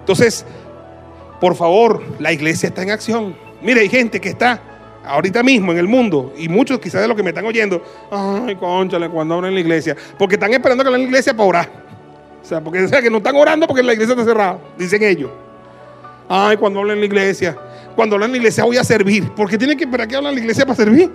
[0.00, 0.44] Entonces,
[1.40, 3.34] por favor, la iglesia está en acción.
[3.62, 4.60] Mire, hay gente que está
[5.02, 8.54] ahorita mismo en el mundo, y muchos quizás de los que me están oyendo, ay,
[8.56, 11.70] conchale, cuando abren la iglesia, porque están esperando que la iglesia para orar.
[12.42, 15.30] O sea, porque o que no están orando porque la iglesia está cerrada, dicen ellos.
[16.28, 17.56] Ay, cuando hablan en la iglesia,
[17.98, 19.28] cuando hablan en la iglesia voy a servir.
[19.34, 21.10] porque tiene que para qué hablan en la iglesia para servir?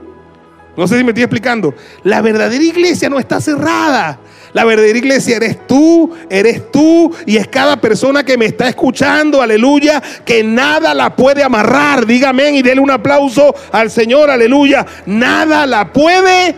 [0.75, 1.73] No sé si me estoy explicando.
[2.03, 4.19] La verdadera iglesia no está cerrada.
[4.51, 9.41] La verdadera iglesia eres tú, eres tú y es cada persona que me está escuchando,
[9.41, 12.05] aleluya, que nada la puede amarrar.
[12.05, 14.85] Dígame y déle un aplauso al Señor, aleluya.
[15.05, 16.53] Nada la puede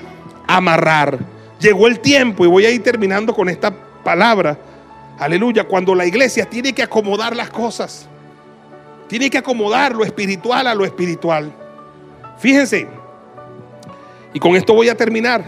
[0.47, 1.19] amarrar.
[1.59, 3.71] Llegó el tiempo y voy a ir terminando con esta
[4.03, 4.57] palabra.
[5.19, 8.09] Aleluya, cuando la iglesia tiene que acomodar las cosas.
[9.07, 11.53] Tiene que acomodar lo espiritual a lo espiritual.
[12.39, 12.87] Fíjense,
[14.33, 15.43] y con esto voy a terminar.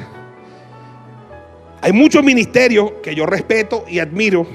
[1.81, 4.47] Hay muchos ministerios que yo respeto y admiro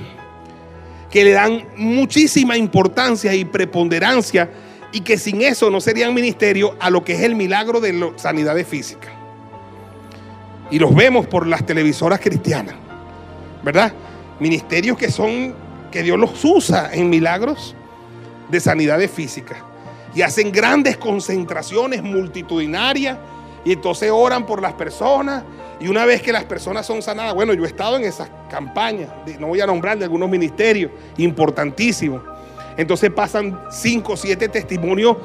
[1.10, 4.50] que le dan muchísima importancia y preponderancia
[4.92, 8.12] y que sin eso no serían ministerios a lo que es el milagro de la
[8.16, 9.08] sanidad física.
[10.70, 12.74] Y los vemos por las televisoras cristianas,
[13.62, 13.92] ¿verdad?
[14.40, 15.54] Ministerios que son,
[15.90, 17.76] que Dios los usa en milagros
[18.48, 19.58] de sanidades físicas.
[20.14, 23.18] Y hacen grandes concentraciones multitudinarias
[23.64, 25.44] y entonces oran por las personas.
[25.80, 29.10] Y una vez que las personas son sanadas, bueno, yo he estado en esas campañas,
[29.40, 32.22] no voy a nombrar de algunos ministerios importantísimos.
[32.76, 35.16] Entonces pasan cinco o siete testimonios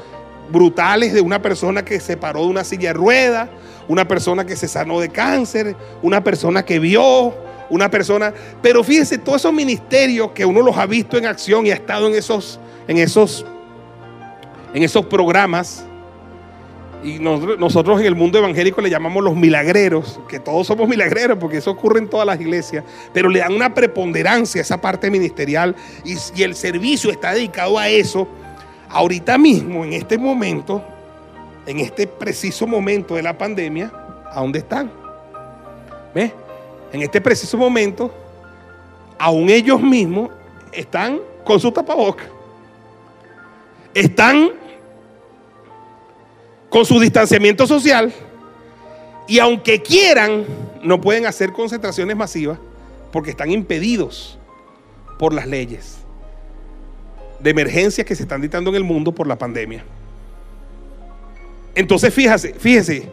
[0.50, 3.50] brutales de una persona que se paró de una silla de ruedas,
[3.88, 7.34] una persona que se sanó de cáncer, una persona que vio,
[7.70, 8.34] una persona...
[8.62, 12.08] Pero fíjense, todos esos ministerios que uno los ha visto en acción y ha estado
[12.08, 13.46] en esos en esos,
[14.74, 15.84] en esos programas.
[17.04, 21.58] Y nosotros, en el mundo evangélico le llamamos los milagreros, que todos somos milagreros porque
[21.58, 25.76] eso ocurre en todas las iglesias, pero le dan una preponderancia a esa parte ministerial
[26.04, 28.28] y, y el servicio está dedicado a eso.
[28.90, 30.84] Ahorita mismo, en este momento,
[31.68, 33.92] en este preciso momento de la pandemia,
[34.32, 34.92] ¿a dónde están?
[36.16, 36.32] ¿Ves?
[36.92, 38.14] En este preciso momento,
[39.20, 40.30] aún ellos mismos
[40.72, 42.28] están con su tapabocas
[43.98, 44.52] están
[46.70, 48.14] con su distanciamiento social
[49.28, 50.46] y aunque quieran,
[50.84, 52.60] no pueden hacer concentraciones masivas
[53.12, 54.38] porque están impedidos
[55.18, 55.98] por las leyes
[57.40, 59.84] de emergencia que se están dictando en el mundo por la pandemia.
[61.74, 63.10] Entonces, fíjese, fíjese,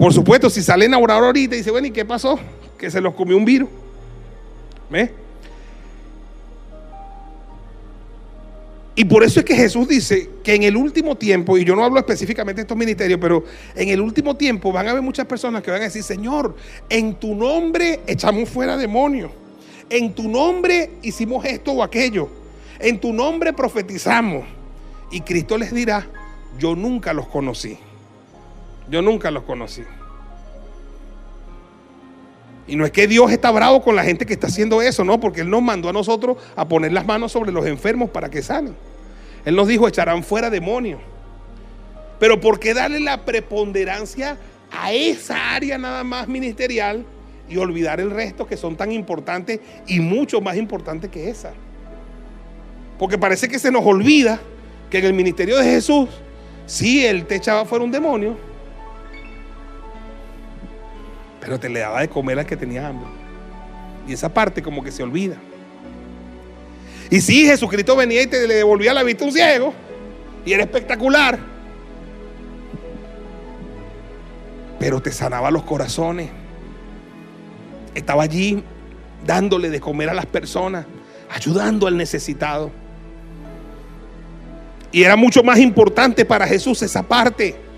[0.00, 2.40] por supuesto, si salen a orar ahorita y dice, bueno, ¿y qué pasó?
[2.78, 3.68] Que se los comió un virus.
[4.88, 5.12] ¿Ve?
[8.94, 11.84] Y por eso es que Jesús dice que en el último tiempo, y yo no
[11.84, 15.62] hablo específicamente de estos ministerios, pero en el último tiempo van a haber muchas personas
[15.62, 16.56] que van a decir, Señor,
[16.88, 19.30] en tu nombre echamos fuera demonios,
[19.90, 22.30] en tu nombre hicimos esto o aquello,
[22.78, 24.46] en tu nombre profetizamos.
[25.10, 26.06] Y Cristo les dirá,
[26.58, 27.76] yo nunca los conocí,
[28.90, 29.82] yo nunca los conocí.
[32.66, 35.18] Y no es que Dios está bravo con la gente que está haciendo eso, no,
[35.18, 38.42] porque Él nos mandó a nosotros a poner las manos sobre los enfermos para que
[38.42, 38.76] salen.
[39.44, 41.00] Él nos dijo, echarán fuera demonios.
[42.18, 44.36] Pero ¿por qué darle la preponderancia
[44.70, 47.04] a esa área nada más ministerial
[47.48, 51.52] y olvidar el resto que son tan importantes y mucho más importantes que esa?
[52.98, 54.38] Porque parece que se nos olvida
[54.90, 56.08] que en el ministerio de Jesús,
[56.66, 58.36] sí, Él te echaba fuera un demonio,
[61.40, 63.08] pero te le daba de comer al que tenía hambre.
[64.06, 65.36] Y esa parte como que se olvida.
[67.10, 69.74] Y sí, Jesucristo venía y te le devolvía la vista a un ciego.
[70.44, 71.38] Y era espectacular.
[74.78, 76.30] Pero te sanaba los corazones.
[77.94, 78.62] Estaba allí
[79.26, 80.86] dándole de comer a las personas,
[81.28, 82.70] ayudando al necesitado.
[84.92, 87.69] Y era mucho más importante para Jesús esa parte.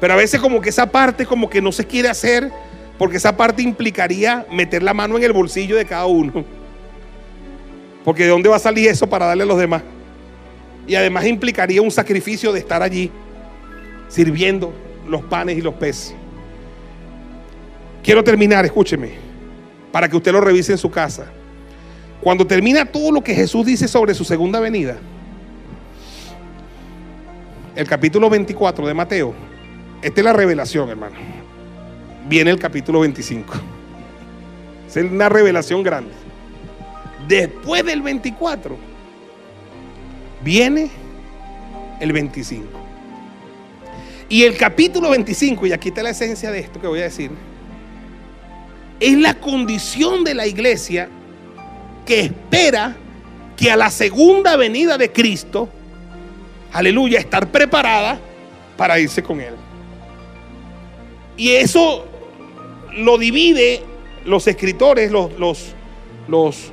[0.00, 2.50] Pero a veces como que esa parte como que no se quiere hacer
[2.98, 6.44] porque esa parte implicaría meter la mano en el bolsillo de cada uno.
[8.04, 9.82] Porque ¿de dónde va a salir eso para darle a los demás?
[10.86, 13.10] Y además implicaría un sacrificio de estar allí
[14.08, 14.72] sirviendo
[15.06, 16.14] los panes y los peces.
[18.02, 19.12] Quiero terminar, escúcheme,
[19.92, 21.26] para que usted lo revise en su casa.
[22.20, 24.98] Cuando termina todo lo que Jesús dice sobre su segunda venida,
[27.74, 29.34] el capítulo 24 de Mateo,
[30.02, 31.16] esta es la revelación, hermano.
[32.28, 33.54] Viene el capítulo 25.
[34.88, 36.12] Es una revelación grande.
[37.28, 38.76] Después del 24,
[40.42, 40.90] viene
[42.00, 42.66] el 25.
[44.28, 47.30] Y el capítulo 25, y aquí está la esencia de esto que voy a decir,
[49.00, 51.08] es la condición de la iglesia
[52.06, 52.96] que espera
[53.56, 55.68] que a la segunda venida de Cristo,
[56.72, 58.18] aleluya, estar preparada
[58.76, 59.54] para irse con Él.
[61.40, 62.04] Y eso
[62.98, 63.82] lo divide
[64.26, 65.68] los escritores, los, los,
[66.28, 66.70] los,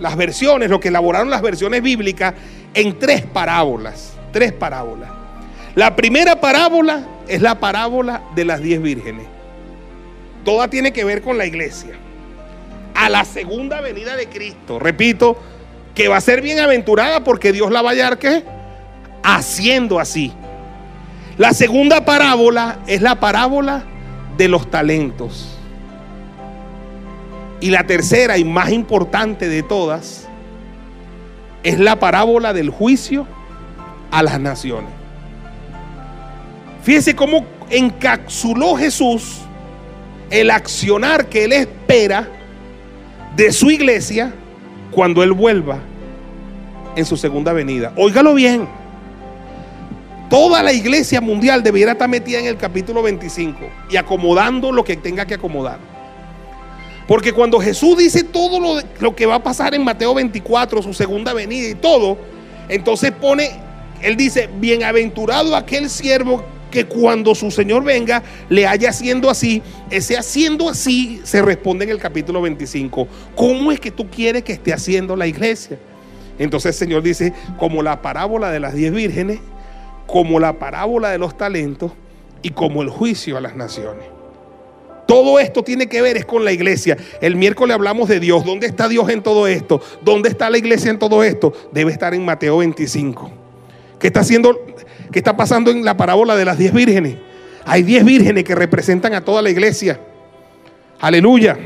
[0.00, 2.32] las versiones, lo que elaboraron las versiones bíblicas,
[2.72, 4.14] en tres parábolas.
[4.32, 5.10] Tres parábolas.
[5.74, 9.26] La primera parábola es la parábola de las diez vírgenes.
[10.46, 11.98] Toda tiene que ver con la iglesia.
[12.94, 14.78] A la segunda venida de Cristo.
[14.78, 15.38] Repito,
[15.94, 18.44] que va a ser bienaventurada porque Dios la va a hallar ¿qué?
[19.22, 20.32] haciendo así.
[21.36, 23.84] La segunda parábola es la parábola
[24.36, 25.56] de los talentos.
[27.60, 30.28] Y la tercera y más importante de todas
[31.62, 33.26] es la parábola del juicio
[34.10, 34.90] a las naciones.
[36.82, 39.40] Fíjese cómo encapsuló Jesús
[40.30, 42.28] el accionar que él espera
[43.34, 44.32] de su iglesia
[44.90, 45.78] cuando él vuelva
[46.94, 47.92] en su segunda venida.
[47.96, 48.68] Óigalo bien.
[50.30, 53.60] Toda la iglesia mundial debiera estar metida en el capítulo 25
[53.90, 55.78] y acomodando lo que tenga que acomodar.
[57.06, 60.92] Porque cuando Jesús dice todo lo, lo, que va a pasar en Mateo 24, su
[60.92, 62.18] segunda venida y todo,
[62.68, 63.50] entonces pone,
[64.02, 70.16] él dice, bienaventurado aquel siervo que cuando su Señor venga le haya haciendo así, ese
[70.16, 73.06] haciendo así se responde en el capítulo 25.
[73.36, 75.78] ¿Cómo es que tú quieres que esté haciendo la iglesia?
[76.38, 79.38] Entonces el Señor dice, como la parábola de las diez vírgenes,
[80.06, 81.92] como la parábola de los talentos
[82.42, 84.04] y como el juicio a las naciones.
[85.06, 86.96] Todo esto tiene que ver es con la iglesia.
[87.20, 88.44] El miércoles hablamos de Dios.
[88.44, 89.80] ¿Dónde está Dios en todo esto?
[90.02, 91.52] ¿Dónde está la iglesia en todo esto?
[91.72, 93.30] Debe estar en Mateo 25.
[94.00, 94.58] ¿Qué está haciendo?
[95.12, 97.16] ¿Qué está pasando en la parábola de las diez vírgenes?
[97.64, 100.00] Hay diez vírgenes que representan a toda la iglesia.
[101.00, 101.56] Aleluya.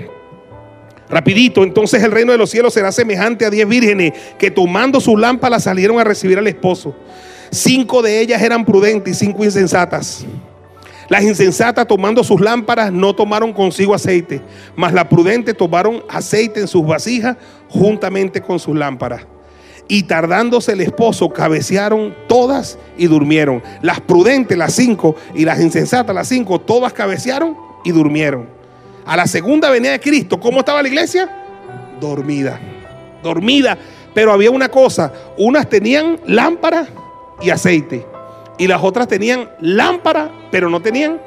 [1.09, 5.19] Rapidito, entonces el reino de los cielos será semejante a diez vírgenes que tomando sus
[5.19, 6.95] lámparas salieron a recibir al esposo.
[7.51, 10.25] Cinco de ellas eran prudentes y cinco insensatas.
[11.09, 14.41] Las insensatas tomando sus lámparas no tomaron consigo aceite,
[14.77, 17.37] mas las prudentes tomaron aceite en sus vasijas
[17.69, 19.23] juntamente con sus lámparas.
[19.89, 23.61] Y tardándose el esposo, cabecearon todas y durmieron.
[23.83, 28.49] Las prudentes, las cinco, y las insensatas, las cinco, todas cabecearon y durmieron.
[29.05, 31.29] A la segunda venida de Cristo, ¿cómo estaba la iglesia?
[32.01, 32.61] Dormida.
[33.21, 33.77] Dormida.
[34.15, 36.87] Pero había una cosa, unas tenían lámparas
[37.41, 38.07] y aceite.
[38.59, 41.21] Y las otras tenían lámpara, pero no tenían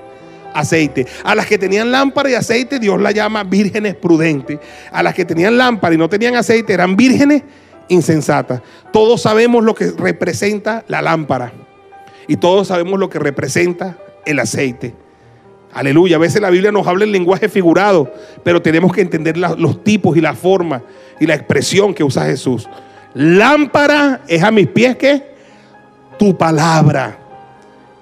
[0.54, 1.08] aceite.
[1.24, 4.60] A las que tenían lámpara y aceite, Dios la llama vírgenes prudentes.
[4.92, 7.44] A las que tenían lámpara y no tenían aceite, eran vírgenes
[7.90, 8.62] insensata.
[8.92, 11.54] Todos sabemos lo que representa la lámpara
[12.28, 14.94] y todos sabemos lo que representa el aceite.
[15.74, 16.18] Aleluya.
[16.18, 20.16] A veces la Biblia nos habla en lenguaje figurado, pero tenemos que entender los tipos
[20.16, 20.84] y la forma
[21.20, 22.70] y la expresión que usa Jesús.
[23.16, 25.33] Lámpara es a mis pies que
[26.24, 27.18] tu palabra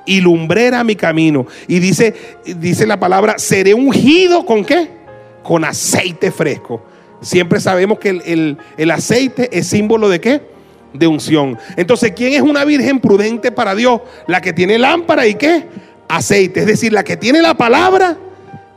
[0.06, 1.48] y lumbrera mi camino.
[1.68, 2.14] Y dice,
[2.46, 4.92] dice la palabra, seré ungido con qué?
[5.42, 6.86] Con aceite fresco.
[7.22, 10.40] Siempre sabemos que el, el aceite es símbolo de qué?
[10.94, 11.58] De unción.
[11.76, 14.02] Entonces, ¿quién es una virgen prudente para Dios?
[14.28, 15.66] La que tiene lámpara y qué?
[16.08, 16.60] Aceite.
[16.60, 18.20] Es decir, la que tiene la palabra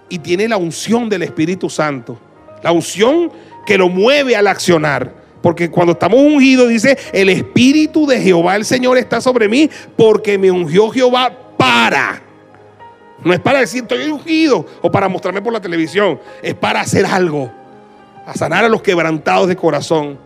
[0.08, 2.18] y tiene la unción del Espíritu Santo.
[2.62, 3.30] La unción
[3.66, 5.23] que lo mueve al accionar.
[5.44, 10.38] Porque cuando estamos ungidos dice, el Espíritu de Jehová el Señor está sobre mí porque
[10.38, 12.22] me ungió Jehová para.
[13.22, 16.18] No es para decir estoy ungido o para mostrarme por la televisión.
[16.42, 17.52] Es para hacer algo.
[18.24, 20.16] A sanar a los quebrantados de corazón.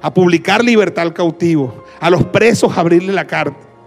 [0.00, 1.82] A publicar libertad al cautivo.
[1.98, 3.26] A los presos abrirle la,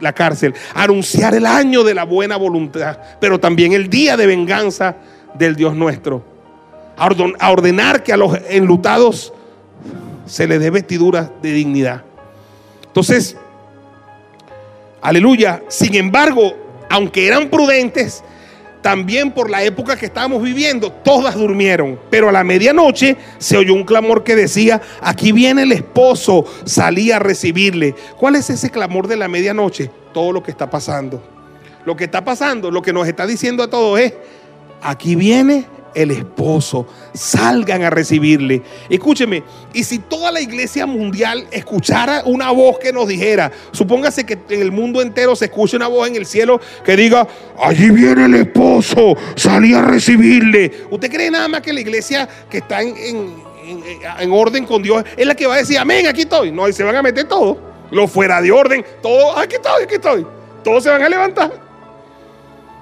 [0.02, 0.54] la cárcel.
[0.76, 3.00] A anunciar el año de la buena voluntad.
[3.22, 4.98] Pero también el día de venganza
[5.36, 6.22] del Dios nuestro.
[6.98, 9.32] A ordenar que a los enlutados
[10.30, 12.04] se les dé vestiduras de dignidad.
[12.86, 13.36] Entonces,
[15.02, 15.64] aleluya.
[15.68, 16.54] Sin embargo,
[16.88, 18.24] aunque eran prudentes,
[18.82, 22.00] también por la época que estábamos viviendo, todas durmieron.
[22.12, 27.12] Pero a la medianoche se oyó un clamor que decía, aquí viene el esposo, salí
[27.12, 27.96] a recibirle.
[28.18, 29.90] ¿Cuál es ese clamor de la medianoche?
[30.14, 31.24] Todo lo que está pasando.
[31.86, 34.14] Lo que está pasando, lo que nos está diciendo a todos es,
[34.82, 36.88] aquí viene el esposo.
[37.14, 38.62] Salgan a recibirle.
[38.90, 44.38] Escúcheme, y si toda la iglesia mundial escuchara una voz que nos dijera, supóngase que
[44.50, 47.28] en el mundo entero se escuche una voz en el cielo que diga,
[47.60, 50.86] allí viene el esposo, salí a recibirle.
[50.90, 55.26] ¿Usted cree nada más que la iglesia que está en, en, orden con Dios es
[55.26, 56.52] la que va a decir, amén, aquí estoy?
[56.52, 57.58] No, y se van a meter todos.
[57.92, 60.26] Lo fuera de orden, todo, aquí estoy, aquí estoy.
[60.64, 61.69] Todos se van a levantar.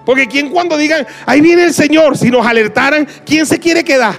[0.07, 4.15] Porque quien cuando digan, ahí viene el Señor, si nos alertaran, ¿quién se quiere quedar?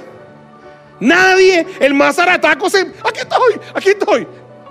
[1.01, 4.27] Nadie, el más arataco se, aquí estoy, aquí estoy.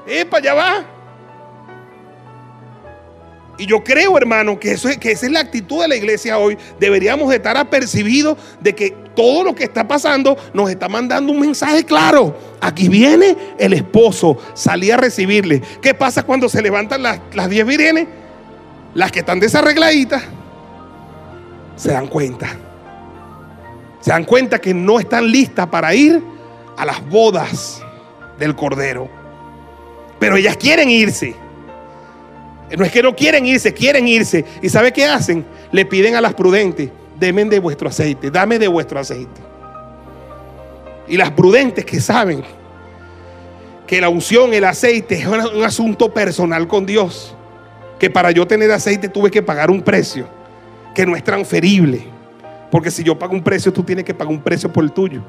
[0.06, 0.86] Epa, ya va.
[3.58, 6.56] Y yo creo, hermano, que, eso, que esa es la actitud de la iglesia hoy.
[6.80, 11.84] Deberíamos estar apercibidos de que todo lo que está pasando nos está mandando un mensaje
[11.84, 12.38] claro.
[12.62, 15.64] Aquí viene el esposo, salí a recibirle.
[15.82, 18.08] ¿Qué pasa cuando se levantan las, las diez vírgenes?
[18.94, 20.22] Las que están desarregladitas
[21.78, 22.50] se dan cuenta.
[24.02, 26.22] Se dan cuenta que no están listas para ir
[26.76, 27.82] a las bodas
[28.38, 29.10] del Cordero.
[30.20, 31.36] Pero ellas quieren irse.
[32.76, 34.44] No es que no quieren irse, quieren irse.
[34.62, 35.46] ¿Y sabe qué hacen?
[35.72, 39.42] Le piden a las prudentes, demen de vuestro aceite, dame de vuestro aceite.
[41.08, 42.44] Y las prudentes que saben
[43.86, 47.36] que la unción, el aceite es un asunto personal con Dios.
[48.00, 50.37] Que para yo tener aceite tuve que pagar un precio
[50.98, 52.08] que no es transferible.
[52.72, 55.22] Porque si yo pago un precio, tú tienes que pagar un precio por el tuyo.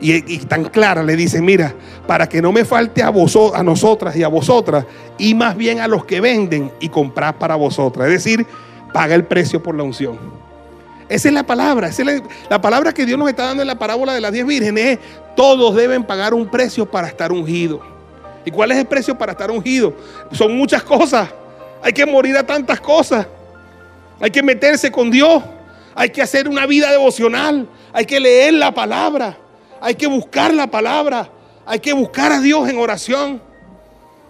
[0.00, 1.72] Y, tan clara le dice, mira,
[2.08, 4.84] para que no me falte a, vosotras, a nosotras y a vosotras,
[5.16, 8.08] y más bien a los que venden y comprar para vosotras.
[8.08, 8.44] Es decir,
[8.92, 10.18] paga el precio por la unción.
[11.08, 13.78] Esa es la palabra, esa es la, palabra que Dios nos está dando en la
[13.78, 14.98] parábola de las diez vírgenes.
[15.36, 17.80] todos deben pagar un precio para estar ungidos.
[18.44, 19.94] ¿Y cuál es el precio para estar ungido?
[20.32, 21.28] Son muchas cosas.
[21.80, 23.24] Hay que morir a tantas cosas.
[24.24, 25.44] Hay que meterse con Dios.
[25.94, 27.68] Hay que hacer una vida devocional.
[27.92, 29.36] Hay que leer la palabra.
[29.82, 31.28] Hay que buscar la palabra.
[31.66, 33.42] Hay que buscar a Dios en oración.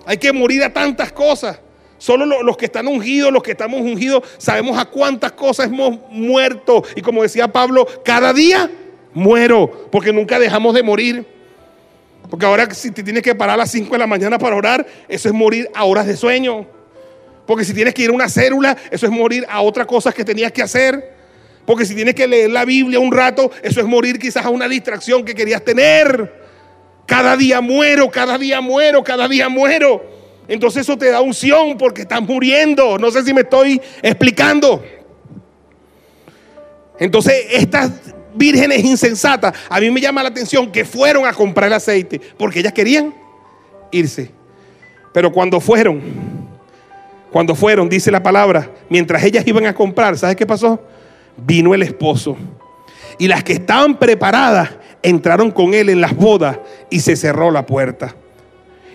[0.05, 1.61] Hay que morir a tantas cosas.
[1.97, 6.83] Solo los que están ungidos, los que estamos ungidos, sabemos a cuántas cosas hemos muerto.
[6.97, 8.69] Y como decía Pablo, cada día
[9.13, 11.25] muero, porque nunca dejamos de morir.
[12.29, 14.85] Porque ahora si te tienes que parar a las 5 de la mañana para orar,
[15.07, 16.67] eso es morir a horas de sueño.
[17.47, 20.25] Porque si tienes que ir a una célula, eso es morir a otras cosas que
[20.25, 21.15] tenías que hacer.
[21.67, 24.69] Porque si tienes que leer la Biblia un rato, eso es morir quizás a una
[24.69, 26.43] distracción que querías tener.
[27.07, 30.03] Cada día muero, cada día muero, cada día muero.
[30.49, 32.99] Entonces eso te da unción porque estás muriendo.
[32.99, 34.85] No sé si me estoy explicando.
[36.99, 37.91] Entonces estas
[38.35, 42.61] vírgenes insensatas, a mí me llama la atención que fueron a comprar el aceite porque
[42.61, 43.15] ellas querían
[43.91, 44.31] irse.
[45.13, 46.03] Pero cuando fueron,
[47.35, 50.81] cuando fueron, dice la palabra, mientras ellas iban a comprar, ¿sabes qué pasó?
[51.37, 52.37] Vino el esposo.
[53.19, 54.71] Y las que estaban preparadas
[55.03, 56.61] entraron con él en las bodas
[56.91, 58.15] y se cerró la puerta.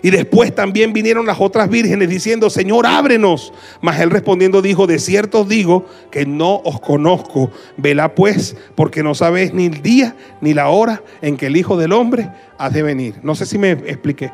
[0.00, 3.52] Y después también vinieron las otras vírgenes diciendo, Señor, ábrenos.
[3.82, 7.50] Mas él respondiendo dijo, de cierto os digo que no os conozco.
[7.76, 11.76] Vela pues, porque no sabéis ni el día ni la hora en que el Hijo
[11.76, 13.16] del Hombre ha de venir.
[13.22, 14.32] No sé si me expliqué.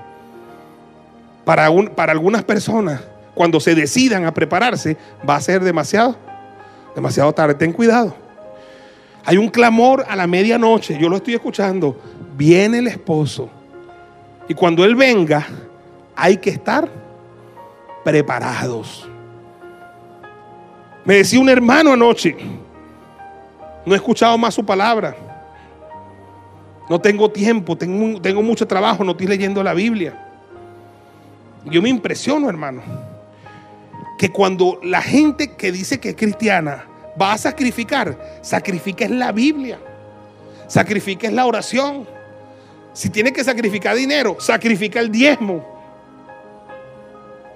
[1.44, 3.00] para, un, para algunas personas,
[3.36, 4.96] cuando se decidan a prepararse,
[5.28, 6.16] va a ser demasiado,
[6.94, 7.54] demasiado tarde.
[7.54, 8.16] Ten cuidado.
[9.26, 12.00] Hay un clamor a la medianoche, yo lo estoy escuchando.
[12.34, 13.50] Viene el esposo.
[14.48, 15.46] Y cuando él venga,
[16.16, 16.88] hay que estar
[18.02, 19.06] preparados.
[21.04, 22.34] Me decía un hermano anoche,
[23.84, 25.14] no he escuchado más su palabra.
[26.88, 30.26] No tengo tiempo, tengo, tengo mucho trabajo, no estoy leyendo la Biblia.
[31.66, 32.80] Yo me impresiono, hermano,
[34.18, 36.86] que cuando la gente que dice que es cristiana
[37.20, 39.78] va a sacrificar, sacrifica la Biblia,
[40.68, 42.06] sacrifica la oración.
[42.92, 45.64] Si tiene que sacrificar dinero, sacrifica el diezmo.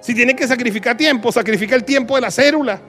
[0.01, 2.79] Si tiene que sacrificar tiempo, sacrifica el tiempo de la célula.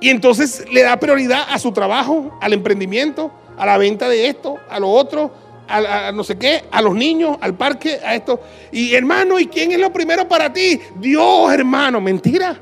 [0.00, 4.58] Y entonces le da prioridad a su trabajo, al emprendimiento, a la venta de esto,
[4.68, 5.32] a lo otro,
[5.68, 8.40] a, no sé qué, a los niños, al parque, a esto.
[8.72, 10.80] Y hermano, ¿y quién es lo primero para ti?
[10.96, 12.00] Dios, hermano.
[12.00, 12.58] Mentira.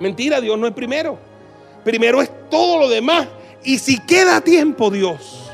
[0.00, 1.18] Mentira, Dios no es primero.
[1.84, 3.28] Primero es todo lo demás.
[3.62, 5.50] Y si queda tiempo, Dios.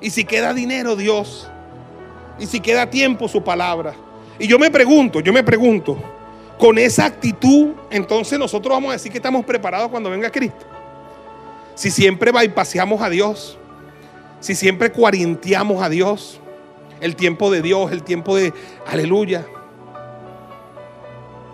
[0.00, 1.48] Y si queda dinero, Dios.
[2.38, 3.94] Y si queda tiempo, su palabra.
[4.38, 5.96] Y yo me pregunto, yo me pregunto,
[6.58, 10.66] con esa actitud, entonces nosotros vamos a decir que estamos preparados cuando venga Cristo.
[11.74, 13.58] Si siempre bypaseamos a Dios,
[14.42, 16.40] si siempre cuarenteamos a Dios,
[17.00, 18.52] el tiempo de Dios, el tiempo de
[18.86, 19.46] aleluya.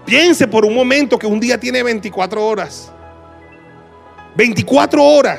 [0.06, 2.90] Piense por un momento que un día tiene 24 horas.
[4.34, 5.38] 24 horas.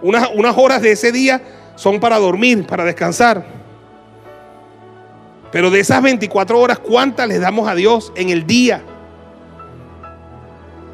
[0.00, 1.42] Unas, unas horas de ese día
[1.74, 3.44] son para dormir, para descansar.
[5.50, 8.80] Pero de esas 24 horas, ¿cuántas le damos a Dios en el día?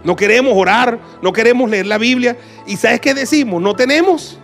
[0.04, 2.38] No queremos orar, no queremos leer la Biblia.
[2.66, 3.60] ¿Y sabes qué decimos?
[3.60, 4.38] No tenemos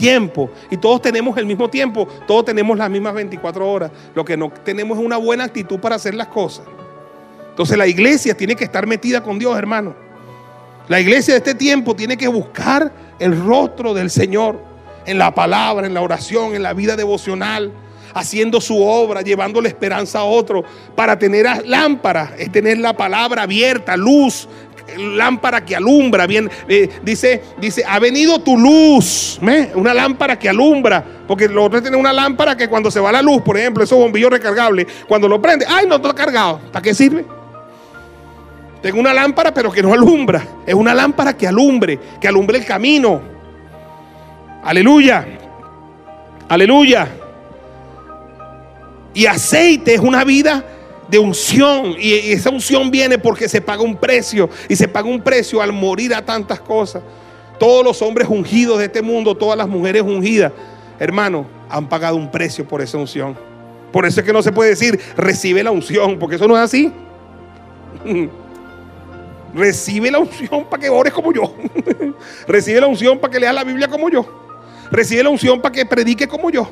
[0.00, 0.50] tiempo.
[0.70, 3.90] Y todos tenemos el mismo tiempo, todos tenemos las mismas 24 horas.
[4.14, 6.64] Lo que no tenemos es una buena actitud para hacer las cosas.
[7.50, 9.94] Entonces la iglesia tiene que estar metida con Dios, hermano.
[10.88, 14.58] La iglesia de este tiempo tiene que buscar el rostro del Señor
[15.04, 17.70] en la palabra, en la oración, en la vida devocional
[18.14, 20.64] haciendo su obra, llevando la esperanza a otro.
[20.96, 24.48] Para tener lámpara es tener la palabra abierta, luz,
[24.96, 26.26] lámpara que alumbra.
[26.26, 29.38] Bien, eh, dice, dice, ha venido tu luz,
[29.74, 31.04] una lámpara que alumbra.
[31.26, 33.98] Porque lo otro tener una lámpara que cuando se va la luz, por ejemplo, esos
[33.98, 36.60] bombillos recargables, cuando lo prende, ay, no está cargado.
[36.72, 37.24] ¿Para qué sirve?
[38.82, 40.42] Tengo una lámpara, pero que no alumbra.
[40.66, 43.20] Es una lámpara que alumbre, que alumbre el camino.
[44.64, 45.26] Aleluya.
[46.48, 47.08] Aleluya.
[49.12, 50.64] Y aceite es una vida
[51.10, 51.94] de unción.
[51.98, 54.48] Y esa unción viene porque se paga un precio.
[54.68, 57.02] Y se paga un precio al morir a tantas cosas.
[57.58, 60.52] Todos los hombres ungidos de este mundo, todas las mujeres ungidas,
[60.98, 63.36] hermano, han pagado un precio por esa unción.
[63.92, 66.62] Por eso es que no se puede decir recibe la unción, porque eso no es
[66.62, 66.92] así.
[69.52, 71.52] Recibe la unción para que ores como yo.
[72.46, 74.24] Recibe la unción para que leas la Biblia como yo.
[74.90, 76.70] Recibe la unción para que predique como yo.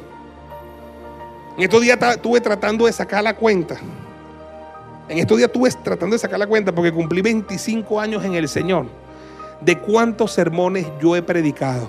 [1.56, 3.76] En estos días estuve tratando de sacar la cuenta.
[5.08, 8.48] En estos días estuve tratando de sacar la cuenta porque cumplí 25 años en el
[8.48, 8.86] Señor.
[9.60, 11.88] De cuántos sermones yo he predicado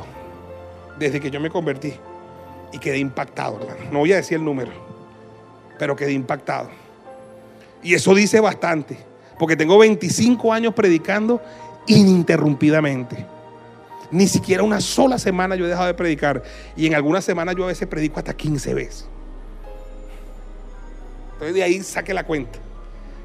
[0.98, 1.94] desde que yo me convertí.
[2.72, 3.92] Y quedé impactado, hermano.
[3.92, 4.72] No voy a decir el número,
[5.78, 6.70] pero quedé impactado.
[7.82, 8.98] Y eso dice bastante,
[9.38, 11.42] porque tengo 25 años predicando
[11.88, 13.26] ininterrumpidamente.
[14.12, 16.42] Ni siquiera una sola semana yo he dejado de predicar.
[16.76, 19.10] Y en algunas semanas yo a veces predico hasta 15 veces.
[21.34, 22.60] Entonces de ahí saqué la cuenta.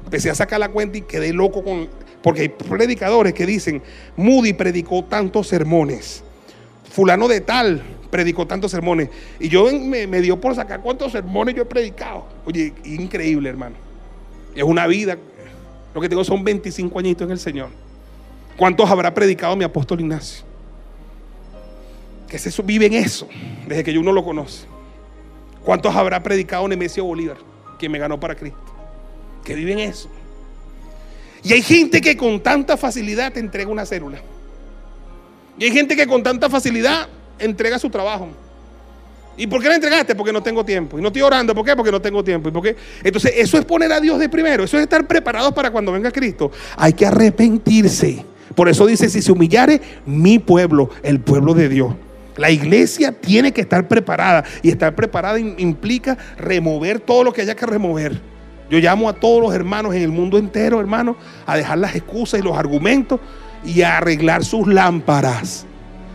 [0.05, 1.89] Empecé a sacar la cuenta y quedé loco con...
[2.21, 3.83] Porque hay predicadores que dicen,
[4.15, 6.23] Moody predicó tantos sermones.
[6.89, 9.09] Fulano de tal predicó tantos sermones.
[9.39, 12.25] Y yo me, dio por sacar cuántos sermones yo he predicado.
[12.45, 13.75] Oye, increíble, hermano.
[14.55, 15.17] Es una vida.
[15.93, 17.69] Lo que tengo son 25 añitos en el Señor.
[18.57, 20.45] ¿Cuántos habrá predicado mi apóstol Ignacio?
[22.27, 23.27] Que se vive en eso,
[23.67, 24.65] desde que yo uno lo conoce.
[25.63, 27.37] ¿Cuántos habrá predicado Nemesio Bolívar?
[27.77, 28.59] que me ganó para Cristo.
[29.45, 30.09] Que viven eso.
[31.43, 34.19] Y hay gente que con tanta facilidad te entrega una célula.
[35.57, 37.07] Y hay gente que con tanta facilidad
[37.39, 38.27] entrega su trabajo.
[39.37, 40.15] ¿Y por qué la entregaste?
[40.15, 40.97] Porque no tengo tiempo.
[40.97, 41.53] Y no estoy orando.
[41.53, 41.75] ¿Por qué?
[41.75, 42.49] Porque no tengo tiempo.
[42.49, 42.75] ¿Y por qué?
[43.03, 44.63] Entonces, eso es poner a Dios de primero.
[44.63, 46.51] Eso es estar preparados para cuando venga Cristo.
[46.77, 48.25] Hay que arrepentirse.
[48.55, 51.93] Por eso dice, si se humillare mi pueblo, el pueblo de Dios.
[52.37, 57.55] La iglesia tiene que estar preparada y estar preparada implica remover todo lo que haya
[57.55, 58.19] que remover.
[58.69, 62.39] Yo llamo a todos los hermanos en el mundo entero, hermanos, a dejar las excusas
[62.39, 63.19] y los argumentos
[63.63, 65.65] y a arreglar sus lámparas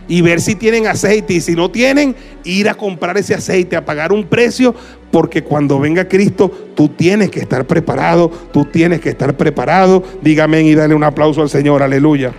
[0.07, 3.85] y ver si tienen aceite y si no tienen, ir a comprar ese aceite, a
[3.85, 4.75] pagar un precio
[5.09, 10.03] porque cuando venga Cristo, tú tienes que estar preparado, tú tienes que estar preparado.
[10.21, 12.33] Dígame y dale un aplauso al Señor, aleluya.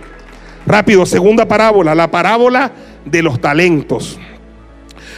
[0.65, 2.71] Rápido, segunda parábola, la parábola
[3.05, 4.19] de los talentos.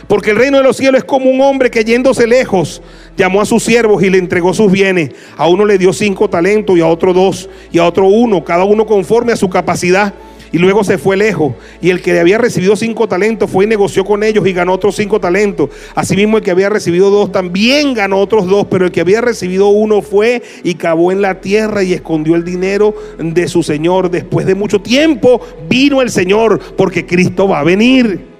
[0.07, 2.81] Porque el reino de los cielos es como un hombre que yéndose lejos
[3.17, 5.11] llamó a sus siervos y le entregó sus bienes.
[5.37, 8.63] A uno le dio cinco talentos y a otro dos y a otro uno, cada
[8.65, 10.13] uno conforme a su capacidad.
[10.51, 11.53] Y luego se fue lejos.
[11.81, 14.95] Y el que había recibido cinco talentos fue y negoció con ellos y ganó otros
[14.95, 15.69] cinco talentos.
[15.95, 18.67] Asimismo, el que había recibido dos también ganó otros dos.
[18.69, 22.45] Pero el que había recibido uno fue y cavó en la tierra y escondió el
[22.45, 24.09] dinero de su Señor.
[24.09, 28.34] Después de mucho tiempo vino el Señor porque Cristo va a venir.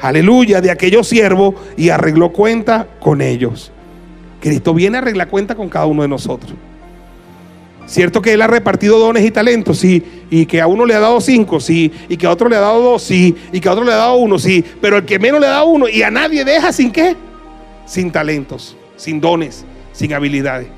[0.00, 3.70] Aleluya, de aquellos siervos y arregló cuenta con ellos.
[4.40, 6.54] Cristo viene a arreglar cuenta con cada uno de nosotros.
[7.86, 11.00] Cierto que Él ha repartido dones y talentos, sí, y que a uno le ha
[11.00, 13.72] dado cinco, sí, y que a otro le ha dado dos, sí, y que a
[13.72, 16.10] otro le ha dado uno, sí, pero el que menos le da uno y a
[16.10, 17.16] nadie deja sin qué?
[17.86, 20.68] Sin talentos, sin dones, sin habilidades.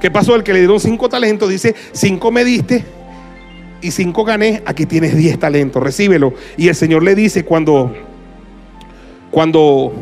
[0.00, 0.36] ¿Qué pasó?
[0.36, 2.84] El que le dieron cinco talentos dice, cinco me diste
[3.82, 6.32] y cinco gané, aquí tienes diez talentos, recíbelo.
[6.56, 7.92] Y el Señor le dice cuando,
[9.36, 9.92] cuando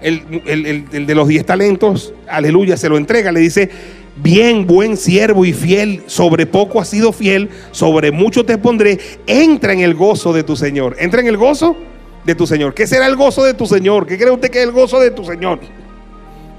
[0.00, 3.68] el, el de los diez talentos, aleluya, se lo entrega, le dice,
[4.16, 8.98] Bien, buen siervo y fiel, sobre poco has sido fiel, sobre mucho te pondré.
[9.26, 10.96] Entra en el gozo de tu Señor.
[10.98, 11.76] Entra en el gozo
[12.24, 12.72] de tu Señor.
[12.72, 14.06] ¿Qué será el gozo de tu Señor?
[14.06, 15.60] ¿Qué cree usted que es el gozo de tu Señor?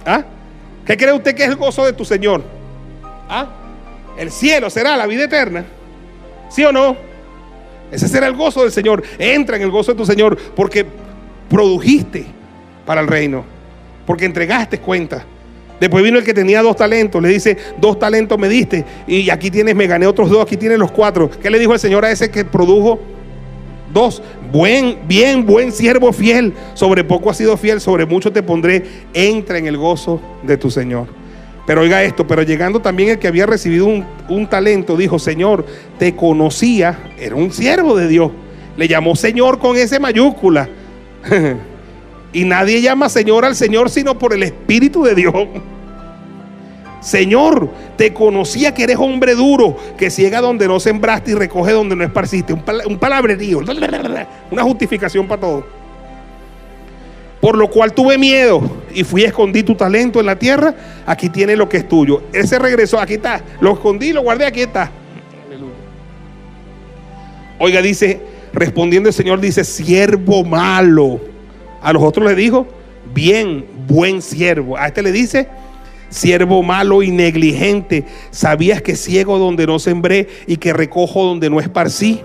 [0.06, 0.24] ¿Ah?
[0.86, 2.44] ¿Qué cree usted que es el gozo de tu Señor?
[3.28, 3.48] ¿Ah?
[4.20, 5.66] El cielo será la vida eterna.
[6.52, 6.96] ¿Sí o no?
[7.92, 9.02] Ese será el gozo del Señor.
[9.18, 10.86] Entra en el gozo de tu Señor porque
[11.50, 12.26] produjiste
[12.86, 13.43] para el reino.
[14.06, 15.26] Porque entregaste cuenta
[15.80, 19.50] Después vino el que tenía dos talentos, le dice, dos talentos me diste y aquí
[19.50, 21.30] tienes, me gané otros dos, aquí tienes los cuatro.
[21.30, 23.00] ¿Qué le dijo el Señor a ese que produjo
[23.93, 24.22] dos?
[24.52, 28.84] Buen, bien, buen siervo fiel, sobre poco has sido fiel, sobre mucho te pondré,
[29.14, 31.08] entra en el gozo de tu Señor.
[31.66, 35.66] Pero oiga esto, pero llegando también el que había recibido un, un talento, dijo, Señor,
[35.97, 38.32] te conocía, era un siervo de Dios.
[38.76, 40.68] Le llamó Señor con ese mayúscula.
[42.32, 45.34] Y nadie llama Señor al Señor sino por el Espíritu de Dios.
[47.01, 51.95] Señor, te conocía que eres hombre duro, que ciega donde no sembraste y recoge donde
[51.95, 52.53] no esparciste.
[52.53, 53.59] Un, un palabrerío,
[54.51, 55.80] una justificación para todo.
[57.39, 58.61] Por lo cual tuve miedo
[58.93, 60.76] y fui a escondí tu talento en la tierra.
[61.05, 62.24] Aquí tiene lo que es tuyo.
[62.34, 63.41] Ese regresó, aquí está.
[63.61, 64.91] Lo escondí, lo guardé, aquí está.
[67.59, 68.22] Oiga, dice,
[68.60, 71.20] respondiendo el Señor, dice, siervo malo
[71.82, 72.68] a los otros le dijo,
[73.14, 74.78] bien, buen siervo.
[74.78, 75.47] A este le dice,
[76.10, 78.05] siervo malo y negligente.
[78.32, 82.22] Sabías que ciego donde no sembré y que recojo donde no esparcí.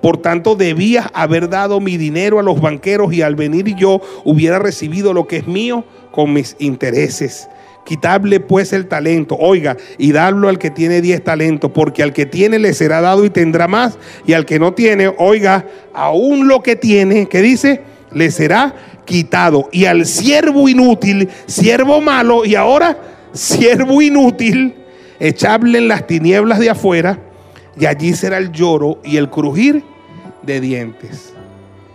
[0.00, 4.58] Por tanto, debías haber dado mi dinero a los banqueros y al venir yo hubiera
[4.58, 7.48] recibido lo que es mío con mis intereses.
[7.88, 12.26] Quitable pues el talento, oiga, y darlo al que tiene diez talentos, porque al que
[12.26, 15.64] tiene le será dado y tendrá más, y al que no tiene, oiga,
[15.94, 17.80] aún lo que tiene, ¿qué dice?
[18.12, 18.74] le será
[19.06, 19.70] quitado.
[19.72, 22.98] Y al siervo inútil, siervo malo, y ahora
[23.32, 24.74] siervo inútil,
[25.18, 27.18] echable en las tinieblas de afuera,
[27.80, 29.82] y allí será el lloro y el crujir
[30.42, 31.32] de dientes.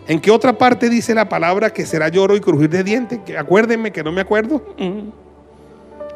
[0.08, 3.20] ¿En qué otra parte dice la palabra que será lloro y crujir de dientes?
[3.38, 4.76] acuérdenme que no me acuerdo.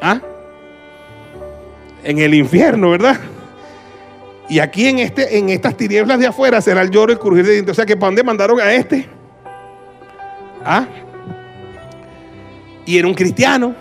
[0.00, 0.20] ¿Ah?
[2.04, 3.18] En el infierno, ¿verdad?
[4.48, 7.52] Y aquí en, este, en estas tinieblas de afuera será el lloro y crujir de
[7.54, 7.72] dientes.
[7.72, 9.06] O sea que ¿para dónde mandaron a este?
[10.64, 10.86] ¿Ah?
[12.86, 13.74] Y era un cristiano.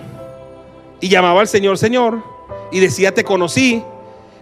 [1.00, 2.22] Y llamaba al Señor, Señor.
[2.72, 3.82] Y decía, te conocí.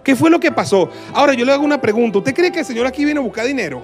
[0.02, 0.90] ¿Qué fue lo que pasó?
[1.12, 2.18] Ahora yo le hago una pregunta.
[2.18, 3.82] ¿Usted cree que el Señor aquí viene a buscar dinero?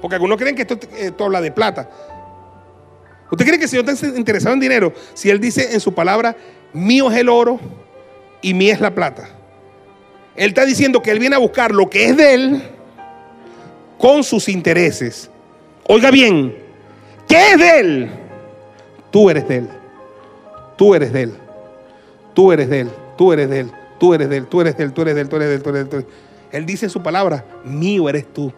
[0.00, 1.88] Porque algunos creen que esto, habla de plata.
[3.32, 4.92] ¿Usted cree que el Señor está interesado en dinero?
[5.14, 6.36] Si Él dice en su palabra,
[6.72, 7.58] mío es el oro
[8.40, 9.28] y mía es la plata.
[10.36, 12.62] Él está diciendo que Él viene a buscar lo que es de Él
[13.98, 15.28] con sus intereses.
[15.88, 16.62] Oiga bien,
[17.32, 18.10] ¿Qué es de Él?
[19.10, 19.68] Tú eres de Él.
[20.76, 21.34] Tú eres de Él.
[22.34, 22.90] Tú eres de Él.
[23.16, 23.72] Tú eres de Él.
[23.98, 24.46] Tú eres de Él.
[24.46, 24.92] Tú eres de Él.
[24.92, 25.28] Tú eres de Él.
[25.28, 25.62] Tú eres de Él.
[25.62, 26.06] Tú eres de Él.
[26.52, 28.52] Él dice en su palabra, mío eres tú.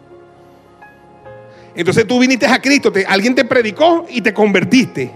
[1.75, 5.11] Entonces tú viniste a Cristo, alguien te predicó y te convertiste.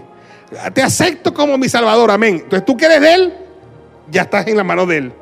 [0.74, 2.40] Te acepto como mi Salvador, amén.
[2.42, 3.34] Entonces tú que eres de Él,
[4.10, 5.12] ya estás en la mano de Él.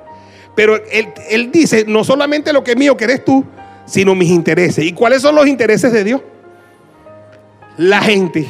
[0.57, 3.45] Pero él, él dice, no solamente lo que es mío, que eres tú,
[3.87, 4.85] sino mis intereses.
[4.85, 6.21] ¿Y cuáles son los intereses de Dios?
[7.79, 8.47] la gente.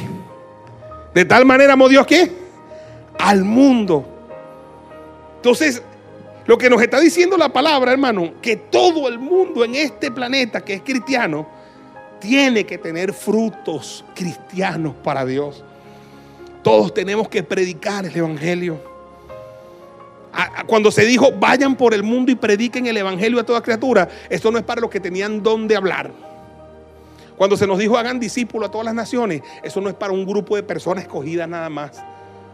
[1.13, 2.31] De tal manera amó Dios que
[3.17, 4.05] al mundo.
[5.37, 5.81] Entonces,
[6.45, 10.61] lo que nos está diciendo la palabra, hermano, que todo el mundo en este planeta
[10.61, 11.47] que es cristiano
[12.19, 15.63] tiene que tener frutos cristianos para Dios.
[16.63, 18.79] Todos tenemos que predicar el Evangelio.
[20.67, 24.51] Cuando se dijo, vayan por el mundo y prediquen el Evangelio a toda criatura, esto
[24.51, 26.11] no es para los que tenían don de hablar.
[27.37, 30.25] Cuando se nos dijo, hagan discípulos a todas las naciones, eso no es para un
[30.25, 32.03] grupo de personas escogidas nada más.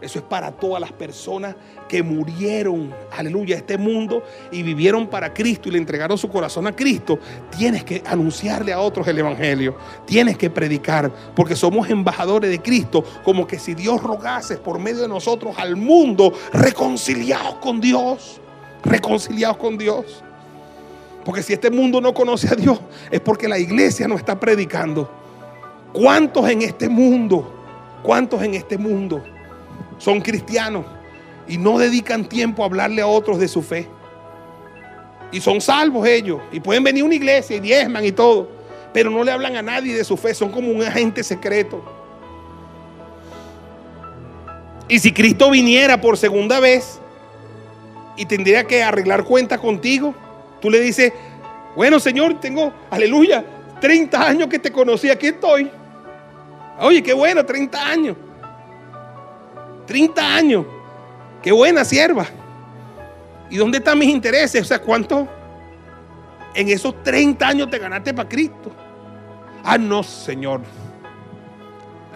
[0.00, 1.56] Eso es para todas las personas
[1.88, 4.22] que murieron, aleluya, este mundo
[4.52, 7.18] y vivieron para Cristo y le entregaron su corazón a Cristo.
[7.56, 9.76] Tienes que anunciarle a otros el Evangelio.
[10.04, 15.00] Tienes que predicar, porque somos embajadores de Cristo, como que si Dios rogase por medio
[15.02, 18.40] de nosotros al mundo, reconciliados con Dios.
[18.84, 20.22] Reconciliados con Dios.
[21.24, 22.78] Porque si este mundo no conoce a Dios,
[23.10, 25.10] es porque la iglesia no está predicando.
[25.92, 27.52] ¿Cuántos en este mundo?
[28.02, 29.24] ¿Cuántos en este mundo?
[29.98, 30.84] Son cristianos
[31.48, 33.88] y no dedican tiempo a hablarle a otros de su fe.
[35.32, 36.40] Y son salvos ellos.
[36.52, 38.48] Y pueden venir a una iglesia y diezman y todo.
[38.92, 40.34] Pero no le hablan a nadie de su fe.
[40.34, 41.82] Son como un agente secreto.
[44.88, 47.00] Y si Cristo viniera por segunda vez
[48.16, 50.14] y tendría que arreglar cuentas contigo,
[50.60, 51.12] tú le dices,
[51.74, 53.44] bueno Señor, tengo, aleluya,
[53.80, 55.70] 30 años que te conocí, aquí estoy.
[56.78, 58.16] Oye, qué bueno, 30 años.
[59.86, 60.66] 30 años.
[61.42, 62.26] Qué buena sierva.
[63.48, 64.62] ¿Y dónde están mis intereses?
[64.62, 65.28] O sea, ¿cuánto
[66.54, 68.72] en esos 30 años te ganaste para Cristo?
[69.62, 70.60] Ah, no, Señor.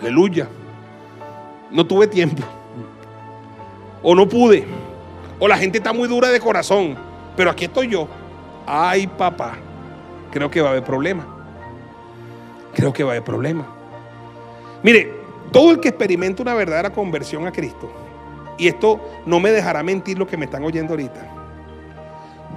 [0.01, 0.49] Aleluya.
[1.71, 2.43] No tuve tiempo.
[4.03, 4.65] O no pude.
[5.39, 6.97] O la gente está muy dura de corazón.
[7.37, 8.09] Pero aquí estoy yo.
[8.67, 9.57] Ay, papá.
[10.31, 11.27] Creo que va a haber problema.
[12.75, 13.67] Creo que va a haber problema.
[14.83, 15.20] Mire,
[15.53, 17.91] todo el que experimenta una verdadera conversión a Cristo,
[18.59, 21.27] y esto no me dejará mentir lo que me están oyendo ahorita,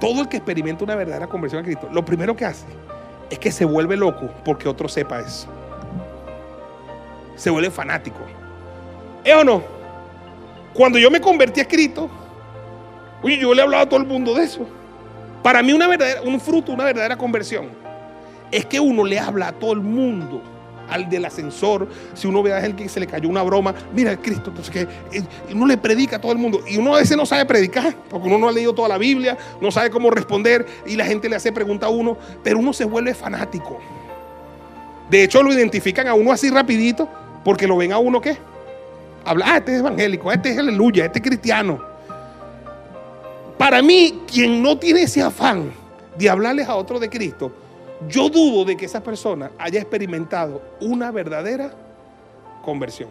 [0.00, 2.66] todo el que experimenta una verdadera conversión a Cristo, lo primero que hace
[3.30, 5.48] es que se vuelve loco porque otro sepa eso.
[7.36, 8.20] Se vuelve fanático.
[9.24, 9.62] ¿Es o no?
[10.72, 12.08] Cuando yo me convertí a Cristo,
[13.22, 14.66] oye, yo le he hablado a todo el mundo de eso.
[15.42, 17.68] Para mí una verdadera, un fruto, una verdadera conversión,
[18.50, 20.42] es que uno le habla a todo el mundo
[20.88, 24.16] al del ascensor, si uno ve a él que se le cayó una broma, mira
[24.16, 24.88] Cristo, entonces que
[25.52, 28.28] uno le predica a todo el mundo y uno a veces no sabe predicar, porque
[28.28, 31.36] uno no ha leído toda la Biblia, no sabe cómo responder y la gente le
[31.36, 33.80] hace pregunta a uno, pero uno se vuelve fanático.
[35.10, 37.08] De hecho lo identifican a uno así rapidito
[37.44, 38.36] porque lo ven a uno que
[39.24, 41.94] habla, ah, este es evangélico, este es aleluya, este es cristiano.
[43.58, 45.72] Para mí, quien no tiene ese afán
[46.16, 47.52] de hablarles a otro de Cristo,
[48.08, 51.72] yo dudo de que esa persona haya experimentado una verdadera
[52.62, 53.08] conversión.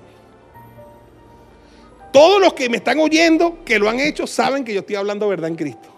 [2.12, 5.28] Todos los que me están oyendo, que lo han hecho, saben que yo estoy hablando
[5.28, 5.90] verdad en Cristo.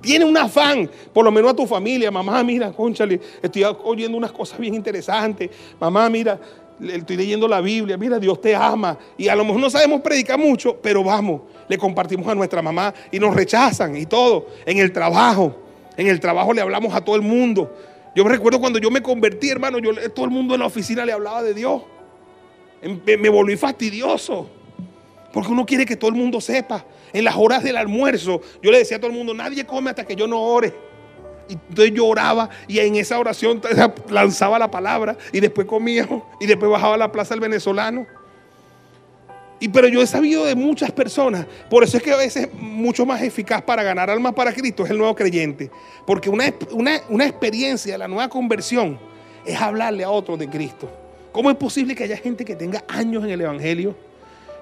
[0.00, 4.30] Tiene un afán, por lo menos a tu familia, mamá, mira, conchale, estoy oyendo unas
[4.30, 5.50] cosas bien interesantes.
[5.80, 6.38] Mamá, mira,
[6.80, 8.96] estoy leyendo la Biblia, mira, Dios te ama.
[9.16, 12.94] Y a lo mejor no sabemos predicar mucho, pero vamos, le compartimos a nuestra mamá
[13.10, 14.46] y nos rechazan y todo.
[14.64, 15.56] En el trabajo,
[15.96, 17.74] en el trabajo le hablamos a todo el mundo.
[18.18, 21.06] Yo me recuerdo cuando yo me convertí, hermano, yo, todo el mundo en la oficina
[21.06, 21.82] le hablaba de Dios.
[22.82, 24.50] Em, me, volví fastidioso.
[25.32, 26.84] Porque uno quiere que todo el mundo sepa.
[27.12, 30.04] En las horas del almuerzo, yo le decía a todo el mundo, nadie come hasta
[30.04, 30.74] que yo no ore.
[31.48, 33.62] Y entonces yo oraba y en esa oración
[34.10, 36.08] lanzaba la palabra y después comía
[36.40, 38.04] y después bajaba a la plaza del venezolano.
[39.60, 43.04] Y pero yo he sabido de muchas personas, por eso es que a veces mucho
[43.04, 45.70] más eficaz para ganar almas para Cristo es el nuevo creyente.
[46.06, 46.52] Porque una,
[47.08, 48.98] una, experiencia, la nueva conversión,
[49.44, 50.88] es hablarle a otros de Cristo.
[51.32, 53.96] ¿Cómo es posible que haya gente que tenga años en el Evangelio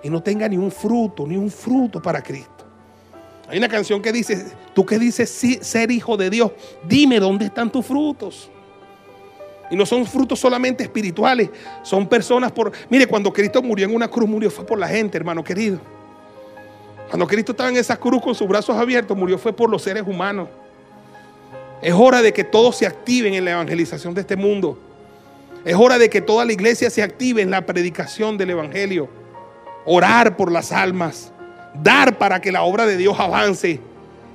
[0.02, 2.64] y no tenga ni un fruto, ni un fruto para Cristo?
[3.48, 5.30] Hay una canción que dice, tú que dices
[5.60, 6.52] ser hijo de Dios,
[6.88, 8.50] dime dónde están tus frutos.
[9.70, 11.50] Y no son frutos solamente espirituales,
[11.82, 12.72] son personas por...
[12.88, 15.78] Mire, cuando Cristo murió en una cruz, murió fue por la gente, hermano querido.
[17.08, 20.04] Cuando Cristo estaba en esa cruz con sus brazos abiertos, murió fue por los seres
[20.06, 20.48] humanos.
[21.82, 24.78] Es hora de que todos se activen en la evangelización de este mundo.
[25.64, 29.08] Es hora de que toda la iglesia se active en la predicación del Evangelio.
[29.84, 31.32] Orar por las almas.
[31.74, 33.80] Dar para que la obra de Dios avance.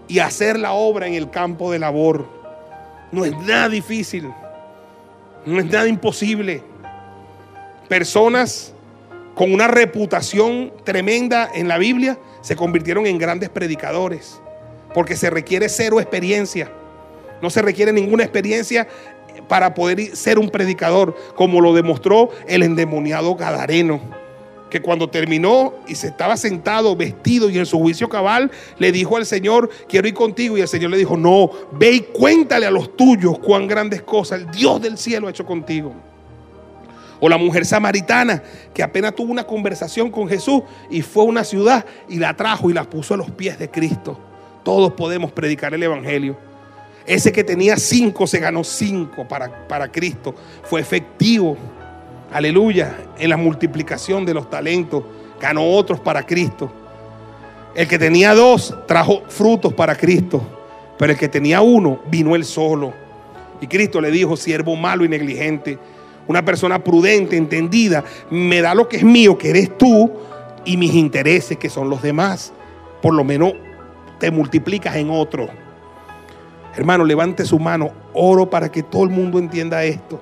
[0.07, 2.27] Y hacer la obra en el campo de labor.
[3.11, 4.29] No es nada difícil.
[5.45, 6.63] No es nada imposible.
[7.87, 8.73] Personas
[9.35, 14.39] con una reputación tremenda en la Biblia se convirtieron en grandes predicadores.
[14.93, 16.71] Porque se requiere cero experiencia.
[17.41, 18.87] No se requiere ninguna experiencia
[19.47, 24.20] para poder ser un predicador, como lo demostró el endemoniado Gadareno
[24.72, 28.49] que cuando terminó y se estaba sentado, vestido y en su juicio cabal,
[28.80, 30.57] le dijo al Señor, quiero ir contigo.
[30.57, 34.39] Y el Señor le dijo, no, ve y cuéntale a los tuyos cuán grandes cosas
[34.39, 35.93] el Dios del cielo ha hecho contigo.
[37.19, 38.41] O la mujer samaritana
[38.74, 42.69] que apenas tuvo una conversación con Jesús y fue a una ciudad y la trajo
[42.69, 44.17] y la puso a los pies de Cristo.
[44.63, 46.38] Todos podemos predicar el Evangelio.
[47.05, 50.34] Ese que tenía cinco se ganó cinco para, para Cristo.
[50.63, 51.57] Fue efectivo.
[52.32, 52.95] Aleluya.
[53.17, 55.03] En la multiplicación de los talentos.
[55.39, 56.71] Ganó otros para Cristo.
[57.73, 60.41] El que tenía dos trajo frutos para Cristo.
[60.97, 62.93] Pero el que tenía uno vino él solo.
[63.59, 65.77] Y Cristo le dijo, siervo malo y negligente
[66.27, 70.11] una persona prudente, entendida, me da lo que es mío, que eres tú,
[70.63, 72.53] y mis intereses, que son los demás.
[73.01, 73.53] Por lo menos
[74.19, 75.49] te multiplicas en otro.
[76.75, 77.91] Hermano, levante su mano.
[78.13, 80.21] Oro para que todo el mundo entienda esto.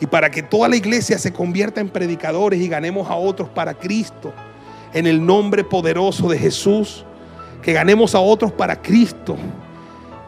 [0.00, 3.74] Y para que toda la iglesia se convierta en predicadores y ganemos a otros para
[3.74, 4.32] Cristo.
[4.92, 7.04] En el nombre poderoso de Jesús.
[7.62, 9.36] Que ganemos a otros para Cristo.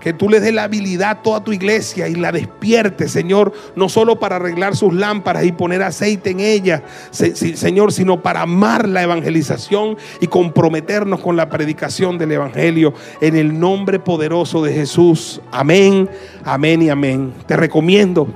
[0.01, 3.91] Que tú les des la habilidad a toda tu iglesia y la despiertes, Señor, no
[3.91, 9.03] solo para arreglar sus lámparas y poner aceite en ellas, Señor, sino para amar la
[9.03, 15.43] evangelización y comprometernos con la predicación del Evangelio en el nombre poderoso de Jesús.
[15.53, 16.09] Amén,
[16.45, 17.35] amén y amén.
[17.47, 18.27] Te recomiendo,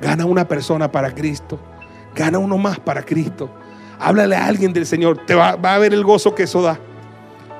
[0.00, 1.58] gana una persona para Cristo,
[2.14, 3.50] gana uno más para Cristo.
[3.98, 6.78] Háblale a alguien del Señor, te va, a ver el gozo que eso da,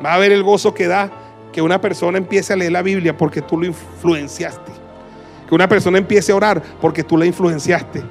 [0.04, 1.10] va a ver el gozo que da
[1.52, 4.72] que una persona empiece a leer la Biblia porque tú lo influenciaste.
[5.48, 8.02] Que una persona empiece a orar porque tú la influenciaste.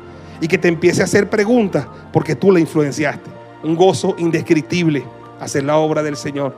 [0.42, 3.30] Y que te empiece a hacer preguntas porque tú la influenciaste.
[3.64, 5.06] Un gozo indescriptible
[5.40, 6.58] hacer la obra del Señor.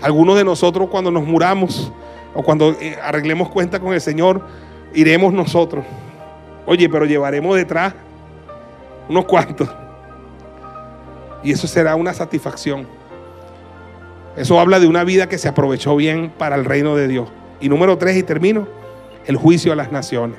[0.00, 1.92] Algunos de nosotros cuando nos muramos
[2.34, 4.46] o cuando eh, arreglemos cuenta con el Señor,
[4.94, 5.84] iremos nosotros.
[6.66, 7.94] Oye, pero llevaremos detrás
[9.08, 9.68] unos cuantos.
[11.42, 12.86] Y eso será una satisfacción.
[14.36, 17.28] Eso habla de una vida que se aprovechó bien para el reino de Dios.
[17.60, 18.68] Y número tres, y termino,
[19.26, 20.38] el juicio a las naciones.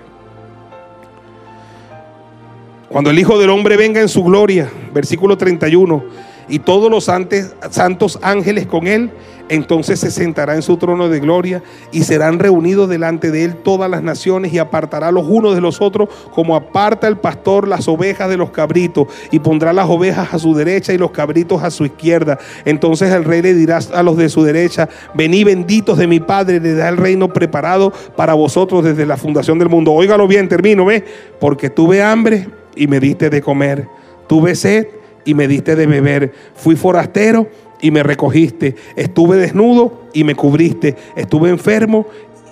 [2.90, 6.04] Cuando el Hijo del Hombre venga en su gloria, versículo 31,
[6.48, 9.12] y todos los santos ángeles con él,
[9.52, 11.62] entonces se sentará en su trono de gloria
[11.92, 15.82] y serán reunidos delante de él todas las naciones y apartará los unos de los
[15.82, 20.39] otros como aparta el pastor las ovejas de los cabritos y pondrá las ovejas a
[20.39, 22.39] su derecha y los cabritos a su izquierda.
[22.64, 26.62] Entonces el rey le dirá a los de su derecha, venid benditos de mi Padre,
[26.62, 29.92] le da el reino preparado para vosotros desde la fundación del mundo.
[29.92, 31.04] Óigalo bien, termino, ¿ve?
[31.42, 33.86] Porque tuve hambre y me diste de comer,
[34.28, 37.50] tuve sed y me diste de beber, fui forastero
[37.82, 38.76] y me recogiste.
[38.96, 40.96] Estuve desnudo y me cubriste.
[41.16, 42.08] Estuve enfermo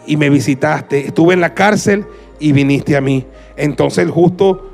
[0.06, 1.08] y me visitaste.
[1.08, 2.06] Estuve en la cárcel
[2.40, 3.26] y viniste a mí.
[3.56, 4.70] Entonces el justo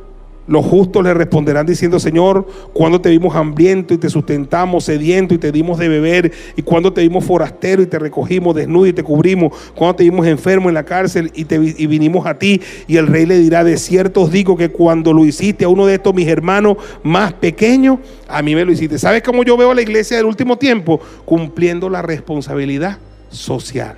[0.48, 5.40] los justos le responderán diciendo, Señor, cuando te vimos hambriento y te sustentamos, sediento y
[5.40, 9.04] te dimos de beber, y cuando te vimos forastero y te recogimos desnudo y te
[9.04, 12.62] cubrimos, cuando te vimos enfermo en la cárcel y, te, vinimos a ti.
[12.88, 15.88] Y el rey le dirá, de cierto os digo que cuando lo hiciste a uno
[15.88, 19.00] de estos mis hermanos más pequeños, a mí me lo hiciste.
[19.00, 21.00] ¿Sabes cómo yo veo a la iglesia del último tiempo?
[21.26, 23.98] Cumpliendo la responsabilidad social.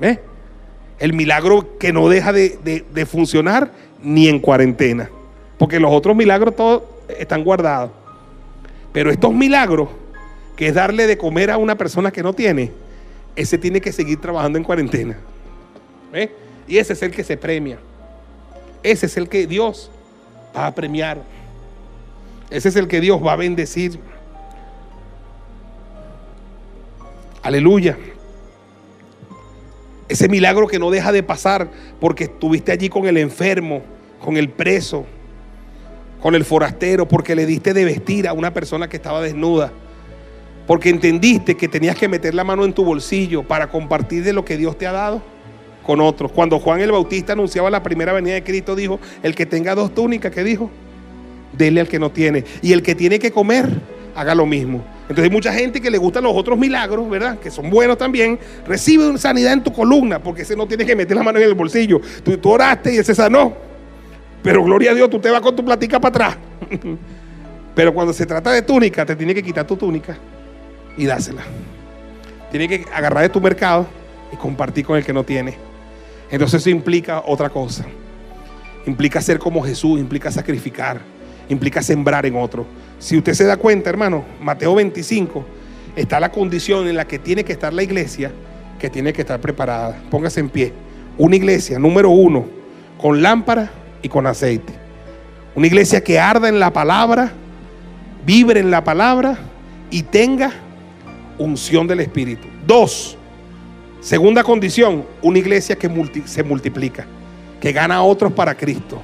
[0.00, 0.18] ¿Ves?
[0.98, 3.70] El milagro que no deja de, de funcionar
[4.02, 5.10] ni en cuarentena.
[5.58, 6.82] Porque los otros milagros todos
[7.18, 7.90] están guardados.
[8.92, 9.88] Pero estos milagros,
[10.56, 12.72] que es darle de comer a una persona que no tiene,
[13.36, 15.16] ese tiene que seguir trabajando en cuarentena.
[16.66, 17.78] Y ese es el que se premia.
[18.82, 19.90] Ese es el que Dios
[20.56, 21.22] va a premiar.
[22.50, 23.98] Ese es el que Dios va a bendecir.
[27.42, 27.96] Aleluya.
[30.08, 33.82] Ese milagro que no deja de pasar porque estuviste allí con el enfermo,
[34.24, 35.04] con el preso,
[36.20, 39.72] con el forastero, porque le diste de vestir a una persona que estaba desnuda,
[40.66, 44.44] porque entendiste que tenías que meter la mano en tu bolsillo para compartir de lo
[44.44, 45.22] que Dios te ha dado
[45.84, 46.32] con otros.
[46.32, 49.94] Cuando Juan el Bautista anunciaba la primera venida de Cristo, dijo, el que tenga dos
[49.94, 50.70] túnicas, ¿qué dijo?
[51.52, 52.44] Dele al que no tiene.
[52.60, 53.66] Y el que tiene que comer,
[54.14, 54.84] haga lo mismo.
[55.02, 57.38] Entonces hay mucha gente que le gustan los otros milagros, ¿verdad?
[57.38, 58.38] Que son buenos también.
[58.66, 61.44] Recibe una sanidad en tu columna, porque ese no tiene que meter la mano en
[61.46, 62.02] el bolsillo.
[62.22, 63.67] Tú, tú oraste y ese sanó.
[64.42, 66.38] Pero gloria a Dios, tú te vas con tu platica para atrás.
[67.74, 70.16] Pero cuando se trata de túnica, te tiene que quitar tu túnica
[70.96, 71.42] y dásela.
[72.50, 73.86] Tiene que agarrar de tu mercado
[74.32, 75.56] y compartir con el que no tiene.
[76.30, 77.84] Entonces eso implica otra cosa.
[78.86, 81.00] Implica ser como Jesús, implica sacrificar,
[81.48, 82.66] implica sembrar en otro.
[82.98, 85.44] Si usted se da cuenta, hermano, Mateo 25
[85.94, 88.32] está la condición en la que tiene que estar la iglesia,
[88.78, 90.00] que tiene que estar preparada.
[90.10, 90.72] Póngase en pie.
[91.16, 92.46] Una iglesia, número uno,
[92.96, 93.70] con lámpara
[94.02, 94.72] y con aceite.
[95.54, 97.32] Una iglesia que arda en la palabra,
[98.24, 99.38] vibre en la palabra
[99.90, 100.52] y tenga
[101.38, 102.46] unción del Espíritu.
[102.66, 103.16] Dos,
[104.00, 105.90] segunda condición, una iglesia que
[106.26, 107.06] se multiplica,
[107.60, 109.00] que gana a otros para Cristo,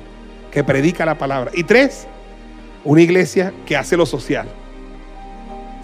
[0.51, 1.51] que predica la palabra.
[1.55, 2.07] Y tres,
[2.84, 4.47] una iglesia que hace lo social.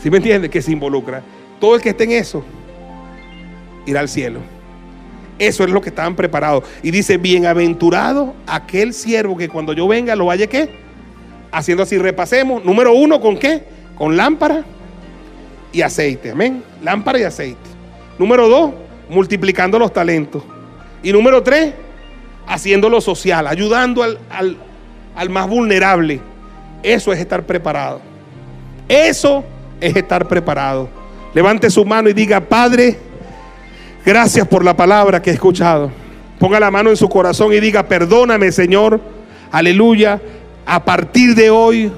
[0.02, 0.48] ¿Sí me entiende?
[0.48, 1.22] Que se involucra.
[1.58, 2.44] Todo el que esté en eso
[3.86, 4.40] irá al cielo.
[5.40, 6.64] Eso es lo que estaban preparados.
[6.82, 10.68] Y dice, bienaventurado aquel siervo que cuando yo venga lo vaya qué?
[11.50, 12.62] Haciendo así, repasemos.
[12.62, 13.64] Número uno, ¿con qué?
[13.96, 14.64] Con lámpara
[15.72, 16.32] y aceite.
[16.32, 16.62] Amén.
[16.82, 17.58] Lámpara y aceite.
[18.18, 18.72] Número dos,
[19.08, 20.42] multiplicando los talentos.
[21.02, 21.72] Y número tres,
[22.46, 24.58] haciendo lo social, ayudando al, al,
[25.16, 26.20] al más vulnerable.
[26.82, 28.02] Eso es estar preparado.
[28.86, 29.42] Eso
[29.80, 30.90] es estar preparado.
[31.32, 32.98] Levante su mano y diga, Padre,
[34.04, 35.90] gracias por la palabra que he escuchado.
[36.38, 39.00] Ponga la mano en su corazón y diga, perdóname Señor,
[39.52, 40.20] aleluya.
[40.66, 41.92] A partir de hoy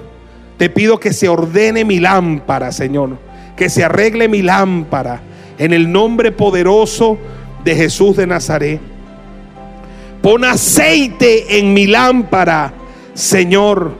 [0.56, 3.18] te pido que se ordene mi lámpara, Señor.
[3.56, 5.20] Que se arregle mi lámpara
[5.58, 7.18] en el nombre poderoso
[7.64, 8.80] de Jesús de Nazaret.
[10.22, 12.72] Pon aceite en mi lámpara,
[13.14, 13.92] Señor,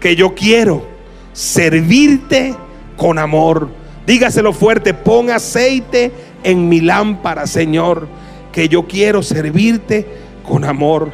[0.00, 0.86] que yo quiero
[1.32, 2.54] servirte
[2.96, 3.68] con amor.
[4.06, 6.10] Dígaselo fuerte, pon aceite
[6.46, 8.06] en mi lámpara, Señor,
[8.52, 10.06] que yo quiero servirte
[10.44, 11.10] con amor.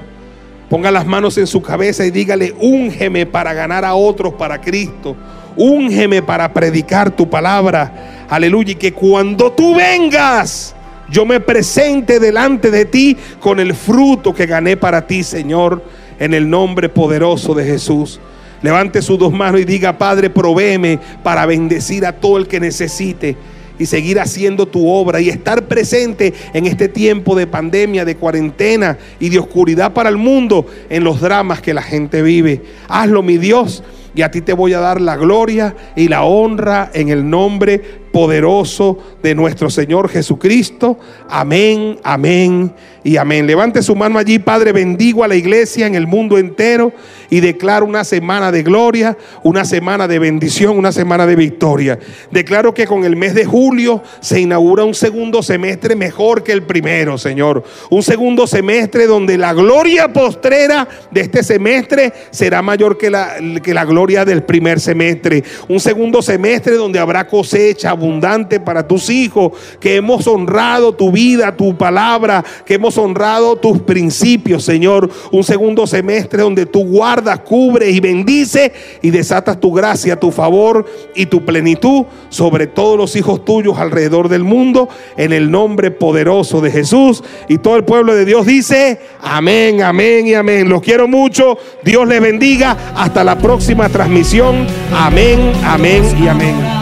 [0.68, 5.16] Ponga las manos en su cabeza y dígale, úngeme para ganar a otros para Cristo.
[5.56, 8.26] Úngeme para predicar tu palabra.
[8.28, 8.72] Aleluya.
[8.72, 10.74] Y que cuando tú vengas,
[11.10, 15.82] yo me presente delante de ti con el fruto que gané para ti, Señor,
[16.18, 18.20] en el nombre poderoso de Jesús.
[18.60, 23.34] Levante sus dos manos y diga, Padre, provéeme para bendecir a todo el que necesite
[23.78, 28.98] y seguir haciendo tu obra y estar presente en este tiempo de pandemia, de cuarentena
[29.20, 32.62] y de oscuridad para el mundo en los dramas que la gente vive.
[32.88, 33.82] Hazlo, mi Dios,
[34.14, 38.01] y a ti te voy a dar la gloria y la honra en el nombre
[38.12, 40.98] poderoso de nuestro Señor Jesucristo.
[41.28, 42.72] Amén, amén
[43.04, 43.46] y amén.
[43.46, 46.92] Levante su mano allí, Padre, bendigo a la iglesia en el mundo entero
[47.30, 51.98] y declaro una semana de gloria, una semana de bendición, una semana de victoria.
[52.30, 56.62] Declaro que con el mes de julio se inaugura un segundo semestre mejor que el
[56.62, 57.64] primero, Señor.
[57.90, 63.74] Un segundo semestre donde la gloria postrera de este semestre será mayor que la, que
[63.74, 65.42] la gloria del primer semestre.
[65.68, 71.56] Un segundo semestre donde habrá cosecha, abundante para tus hijos, que hemos honrado tu vida,
[71.56, 75.08] tu palabra, que hemos honrado tus principios, Señor.
[75.30, 80.84] Un segundo semestre donde tú guardas, cubres y bendices y desatas tu gracia, tu favor
[81.14, 86.60] y tu plenitud sobre todos los hijos tuyos alrededor del mundo, en el nombre poderoso
[86.60, 87.22] de Jesús.
[87.48, 90.68] Y todo el pueblo de Dios dice, amén, amén y amén.
[90.68, 91.56] Los quiero mucho.
[91.84, 92.76] Dios les bendiga.
[92.96, 94.66] Hasta la próxima transmisión.
[94.92, 96.81] Amén, amén y amén.